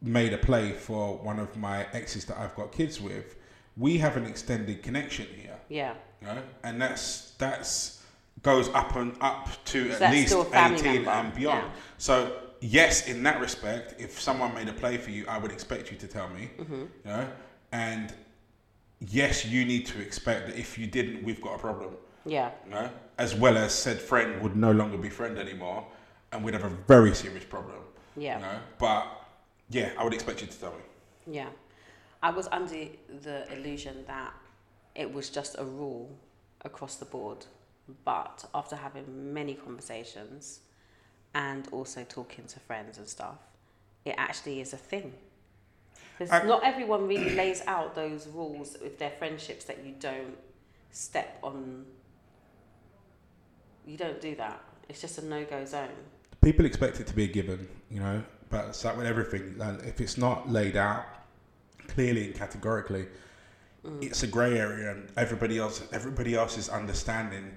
made 0.00 0.32
a 0.32 0.38
play 0.38 0.72
for 0.72 1.16
one 1.18 1.38
of 1.40 1.56
my 1.56 1.86
exes 1.92 2.24
that 2.26 2.38
I've 2.38 2.54
got 2.54 2.70
kids 2.72 3.00
with, 3.00 3.36
we 3.76 3.98
have 3.98 4.16
an 4.16 4.26
extended 4.26 4.82
connection 4.82 5.26
here. 5.26 5.58
Yeah. 5.68 5.94
You 6.20 6.28
know? 6.28 6.42
And 6.62 6.80
that's 6.80 7.32
that's 7.44 8.02
goes 8.42 8.68
up 8.80 8.94
and 8.96 9.16
up 9.20 9.48
to 9.72 9.90
at 9.90 10.12
least 10.12 10.28
still 10.28 10.42
a 10.42 10.44
family 10.44 10.78
18 10.80 10.94
member, 10.94 11.10
and 11.10 11.34
beyond. 11.34 11.64
yeah. 11.64 11.70
So 11.98 12.12
yes, 12.60 13.08
in 13.08 13.22
that 13.24 13.40
respect, 13.40 14.00
if 14.00 14.20
someone 14.20 14.54
made 14.54 14.68
a 14.68 14.72
play 14.72 14.96
for 14.98 15.10
you, 15.10 15.24
I 15.28 15.36
would 15.38 15.50
expect 15.50 15.90
you 15.90 15.96
to 15.98 16.06
tell 16.06 16.28
me. 16.28 16.50
Mm-hmm. 16.58 16.74
You 16.74 16.88
know? 17.04 17.26
And 17.72 18.14
yes, 19.00 19.44
you 19.44 19.64
need 19.64 19.84
to 19.86 20.00
expect 20.00 20.46
that 20.48 20.56
if 20.56 20.78
you 20.78 20.86
didn't, 20.86 21.24
we've 21.24 21.40
got 21.40 21.54
a 21.56 21.58
problem. 21.58 21.94
Yeah. 22.24 22.50
You 22.64 22.70
know? 22.72 22.90
As 23.18 23.34
well 23.34 23.56
as 23.56 23.74
said 23.74 24.00
friend 24.00 24.40
would 24.42 24.56
no 24.56 24.72
longer 24.72 24.96
be 24.96 25.08
friend 25.08 25.38
anymore 25.38 25.86
and 26.32 26.44
we'd 26.44 26.54
have 26.54 26.64
a 26.64 26.76
very 26.88 27.14
serious 27.14 27.44
problem. 27.44 27.76
Yeah. 28.16 28.36
You 28.36 28.42
know? 28.42 28.58
But 28.78 29.06
yeah, 29.70 29.90
I 29.98 30.04
would 30.04 30.14
expect 30.14 30.40
you 30.40 30.46
to 30.46 30.58
tell 30.58 30.72
me. 30.72 31.34
Yeah. 31.34 31.48
I 32.22 32.30
was 32.30 32.48
under 32.50 32.86
the 33.22 33.52
illusion 33.52 34.04
that 34.06 34.32
it 34.94 35.12
was 35.12 35.30
just 35.30 35.56
a 35.58 35.64
rule 35.64 36.16
across 36.64 36.96
the 36.96 37.04
board. 37.04 37.44
But 38.04 38.46
after 38.54 38.76
having 38.76 39.34
many 39.34 39.54
conversations 39.54 40.60
and 41.34 41.68
also 41.70 42.04
talking 42.08 42.46
to 42.46 42.60
friends 42.60 42.96
and 42.98 43.06
stuff, 43.06 43.36
it 44.04 44.14
actually 44.16 44.60
is 44.60 44.72
a 44.72 44.76
thing. 44.78 45.12
Because 46.18 46.44
not 46.44 46.62
everyone 46.64 47.08
really 47.08 47.34
lays 47.34 47.62
out 47.66 47.94
those 47.94 48.26
rules 48.28 48.76
with 48.80 48.98
their 48.98 49.10
friendships 49.10 49.64
that 49.64 49.84
you 49.84 49.94
don't 49.98 50.36
step 50.92 51.38
on. 51.42 51.84
You 53.86 53.96
don't 53.96 54.20
do 54.20 54.34
that. 54.36 54.62
It's 54.88 55.00
just 55.00 55.18
a 55.18 55.24
no 55.24 55.44
go 55.44 55.64
zone. 55.64 55.88
people 56.42 56.64
expect 56.66 57.00
it 57.00 57.06
to 57.06 57.14
be 57.14 57.24
a 57.24 57.28
given, 57.28 57.68
you 57.90 58.00
know, 58.00 58.22
but 58.50 58.66
it's 58.66 58.84
like 58.84 58.96
with 58.96 59.06
everything. 59.06 59.56
And 59.60 59.80
if 59.82 60.00
it's 60.00 60.18
not 60.18 60.50
laid 60.50 60.76
out 60.76 61.04
clearly 61.88 62.26
and 62.26 62.34
categorically, 62.34 63.06
it's 64.00 64.22
a 64.22 64.26
grey 64.26 64.58
area, 64.58 64.92
and 64.92 65.08
everybody 65.16 65.58
else, 65.58 65.82
everybody 65.92 66.34
else's 66.34 66.70
understanding 66.70 67.50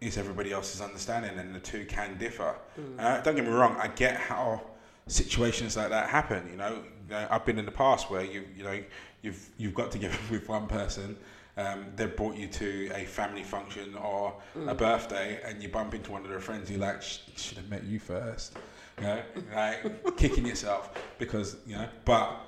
is 0.00 0.18
everybody 0.18 0.52
else's 0.52 0.80
understanding, 0.82 1.38
and 1.38 1.54
the 1.54 1.60
two 1.60 1.86
can 1.86 2.18
differ. 2.18 2.54
Uh, 2.98 3.20
don't 3.22 3.36
get 3.36 3.44
me 3.44 3.50
wrong, 3.50 3.76
I 3.78 3.88
get 3.88 4.16
how 4.16 4.60
situations 5.06 5.76
like 5.76 5.88
that 5.90 6.08
happen. 6.10 6.46
You 6.50 6.56
know, 6.56 6.82
You 7.08 7.14
know, 7.14 7.26
I've 7.30 7.46
been 7.46 7.58
in 7.58 7.64
the 7.64 7.72
past 7.72 8.10
where 8.10 8.22
you, 8.24 8.44
you 8.56 8.64
know, 8.64 8.78
you've 9.22 9.48
you've 9.56 9.74
got 9.74 9.90
together 9.90 10.18
with 10.30 10.48
one 10.48 10.66
person. 10.66 11.16
Um, 11.56 11.86
they've 11.96 12.14
brought 12.14 12.36
you 12.36 12.48
to 12.48 12.90
a 12.94 13.04
family 13.04 13.42
function 13.42 13.94
or 13.94 14.34
a 14.66 14.74
birthday, 14.74 15.40
and 15.44 15.62
you 15.62 15.68
bump 15.68 15.94
into 15.94 16.10
one 16.10 16.22
of 16.22 16.30
their 16.30 16.40
friends. 16.40 16.70
You're 16.70 16.80
like, 16.80 17.02
should 17.02 17.58
have 17.58 17.68
met 17.68 17.84
you 17.84 17.98
first, 17.98 18.56
you 18.98 19.04
know, 19.04 19.22
like 19.54 20.16
kicking 20.16 20.46
yourself 20.46 20.90
because 21.18 21.56
you 21.66 21.76
know. 21.76 21.88
But 22.06 22.40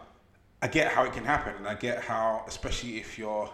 I 0.62 0.68
get 0.68 0.90
how 0.90 1.04
it 1.04 1.12
can 1.12 1.24
happen, 1.24 1.54
and 1.56 1.68
I 1.68 1.74
get 1.74 2.00
how, 2.00 2.44
especially 2.46 2.96
if 2.96 3.18
you're 3.18 3.50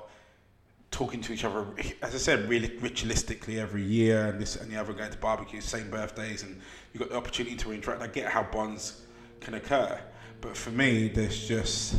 talking 0.93 1.21
to 1.23 1.33
each 1.33 1.45
other, 1.45 1.67
as 2.03 2.15
I 2.15 2.19
said, 2.19 2.49
really 2.49 2.69
ritualistically 2.69 3.59
every 3.59 3.83
year, 3.83 4.27
and 4.27 4.41
this 4.41 4.55
and 4.55 4.71
the 4.71 4.77
other 4.77 4.93
going 4.93 5.11
to 5.11 5.19
barbecues, 5.19 5.65
same 5.65 5.91
birthdays, 5.91 6.45
and 6.45 6.61
you've 6.93 7.01
got 7.01 7.11
the 7.11 7.17
opportunity 7.17 7.57
to 7.57 7.73
interact. 7.73 8.03
I 8.03 8.07
get 8.07 8.27
how 8.31 8.45
bonds 8.45 9.03
can 9.41 9.55
occur, 9.55 10.01
but 10.41 10.57
for 10.57 10.71
me, 10.71 11.09
there's 11.09 11.49
just 11.49 11.97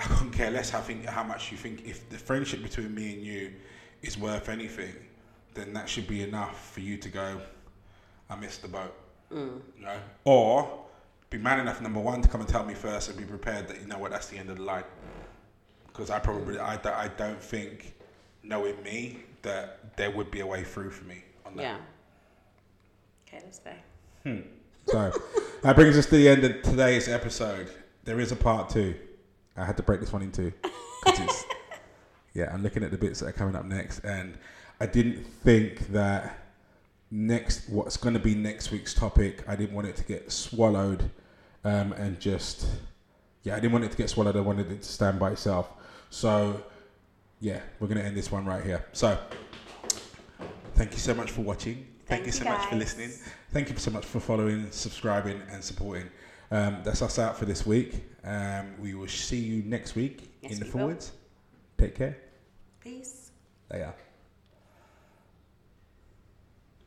I 0.00 0.04
couldn't 0.04 0.32
care 0.32 0.50
less 0.50 0.70
how 0.70 0.80
think 0.80 1.06
how 1.06 1.22
much 1.22 1.52
you 1.52 1.58
think. 1.58 1.86
If 1.86 2.08
the 2.08 2.18
friendship 2.18 2.62
between 2.62 2.94
me 2.94 3.14
and 3.14 3.22
you 3.22 3.52
is 4.02 4.16
worth 4.18 4.48
anything, 4.48 4.94
then 5.54 5.72
that 5.74 5.88
should 5.88 6.06
be 6.06 6.22
enough 6.22 6.72
for 6.72 6.80
you 6.80 6.96
to 6.98 7.08
go. 7.08 7.40
I 8.28 8.36
missed 8.36 8.62
the 8.62 8.68
boat, 8.68 8.94
mm. 9.32 9.60
you 9.76 9.84
know, 9.84 9.96
or 10.24 10.84
be 11.28 11.38
man 11.38 11.60
enough 11.60 11.80
number 11.80 12.00
one 12.00 12.22
to 12.22 12.28
come 12.28 12.40
and 12.40 12.48
tell 12.48 12.64
me 12.64 12.74
first 12.74 13.08
and 13.08 13.18
be 13.18 13.24
prepared 13.24 13.68
that 13.68 13.80
you 13.80 13.86
know 13.86 13.98
what 13.98 14.10
that's 14.10 14.28
the 14.28 14.38
end 14.38 14.50
of 14.50 14.56
the 14.56 14.62
line 14.62 14.84
because 15.86 16.10
I 16.10 16.18
probably 16.18 16.58
I, 16.58 16.76
don't- 16.76 16.96
I 16.96 17.08
don't 17.08 17.40
think 17.42 17.94
knowing 18.42 18.82
me 18.82 19.18
that 19.42 19.96
there 19.96 20.10
would 20.10 20.30
be 20.30 20.40
a 20.40 20.46
way 20.46 20.64
through 20.64 20.90
for 20.90 21.04
me 21.04 21.22
on 21.44 21.56
that. 21.56 21.62
Yeah. 21.62 21.76
Okay, 23.28 23.42
let's 23.44 23.58
go. 23.58 23.72
Hmm. 24.24 24.40
So 24.86 25.12
that 25.62 25.76
brings 25.76 25.96
us 25.96 26.06
to 26.06 26.16
the 26.16 26.28
end 26.28 26.44
of 26.44 26.62
today's 26.62 27.08
episode. 27.08 27.70
There 28.04 28.18
is 28.18 28.32
a 28.32 28.36
part 28.36 28.70
two. 28.70 28.94
I 29.60 29.64
had 29.66 29.76
to 29.76 29.82
break 29.82 30.00
this 30.00 30.12
one 30.12 30.22
into. 30.22 30.50
two. 30.50 30.70
'cause 31.04 31.20
it's, 31.20 31.44
yeah, 32.34 32.50
I'm 32.52 32.62
looking 32.62 32.82
at 32.82 32.90
the 32.90 32.98
bits 32.98 33.20
that 33.20 33.26
are 33.26 33.32
coming 33.32 33.54
up 33.56 33.64
next, 33.64 34.00
and 34.00 34.36
I 34.80 34.86
didn't 34.86 35.24
think 35.24 35.88
that 35.92 36.38
next 37.10 37.68
what's 37.68 37.96
going 37.96 38.14
to 38.14 38.20
be 38.20 38.34
next 38.34 38.70
week's 38.70 38.94
topic. 38.94 39.42
I 39.48 39.56
didn't 39.56 39.74
want 39.74 39.88
it 39.88 39.96
to 39.96 40.04
get 40.04 40.30
swallowed 40.30 41.10
um, 41.64 41.92
and 41.94 42.18
just 42.20 42.66
yeah, 43.42 43.56
I 43.56 43.60
didn't 43.60 43.72
want 43.72 43.84
it 43.84 43.90
to 43.90 43.96
get 43.96 44.08
swallowed. 44.10 44.36
I 44.36 44.40
wanted 44.40 44.70
it 44.70 44.82
to 44.82 44.88
stand 44.88 45.18
by 45.18 45.32
itself. 45.32 45.68
So 46.10 46.62
yeah, 47.40 47.60
we're 47.78 47.88
going 47.88 47.98
to 47.98 48.04
end 48.04 48.16
this 48.16 48.30
one 48.30 48.44
right 48.46 48.62
here. 48.64 48.84
So 48.92 49.18
thank 50.74 50.92
you 50.92 50.98
so 50.98 51.14
much 51.14 51.30
for 51.30 51.40
watching. 51.42 51.86
Thank, 52.06 52.06
Thank 52.06 52.20
you 52.22 52.26
you, 52.26 52.32
so 52.32 52.44
much 52.44 52.66
for 52.66 52.76
listening. 52.76 53.10
Thank 53.52 53.70
you 53.70 53.76
so 53.76 53.90
much 53.90 54.04
for 54.04 54.20
following, 54.20 54.70
subscribing, 54.70 55.40
and 55.50 55.62
supporting. 55.62 56.10
Um, 56.50 56.78
that's 56.82 57.00
us 57.02 57.18
out 57.18 57.36
for 57.38 57.44
this 57.44 57.64
week. 57.64 57.94
Um, 58.24 58.74
we 58.80 58.94
will 58.94 59.08
see 59.08 59.38
you 59.38 59.62
next 59.62 59.94
week 59.94 60.30
Yes, 60.42 60.52
in 60.52 60.58
the 60.58 60.64
we 60.66 60.70
will. 60.72 60.78
forwards. 60.80 61.12
Take 61.78 61.94
care. 61.94 62.16
Peace. 62.80 63.30
Later. 63.72 63.94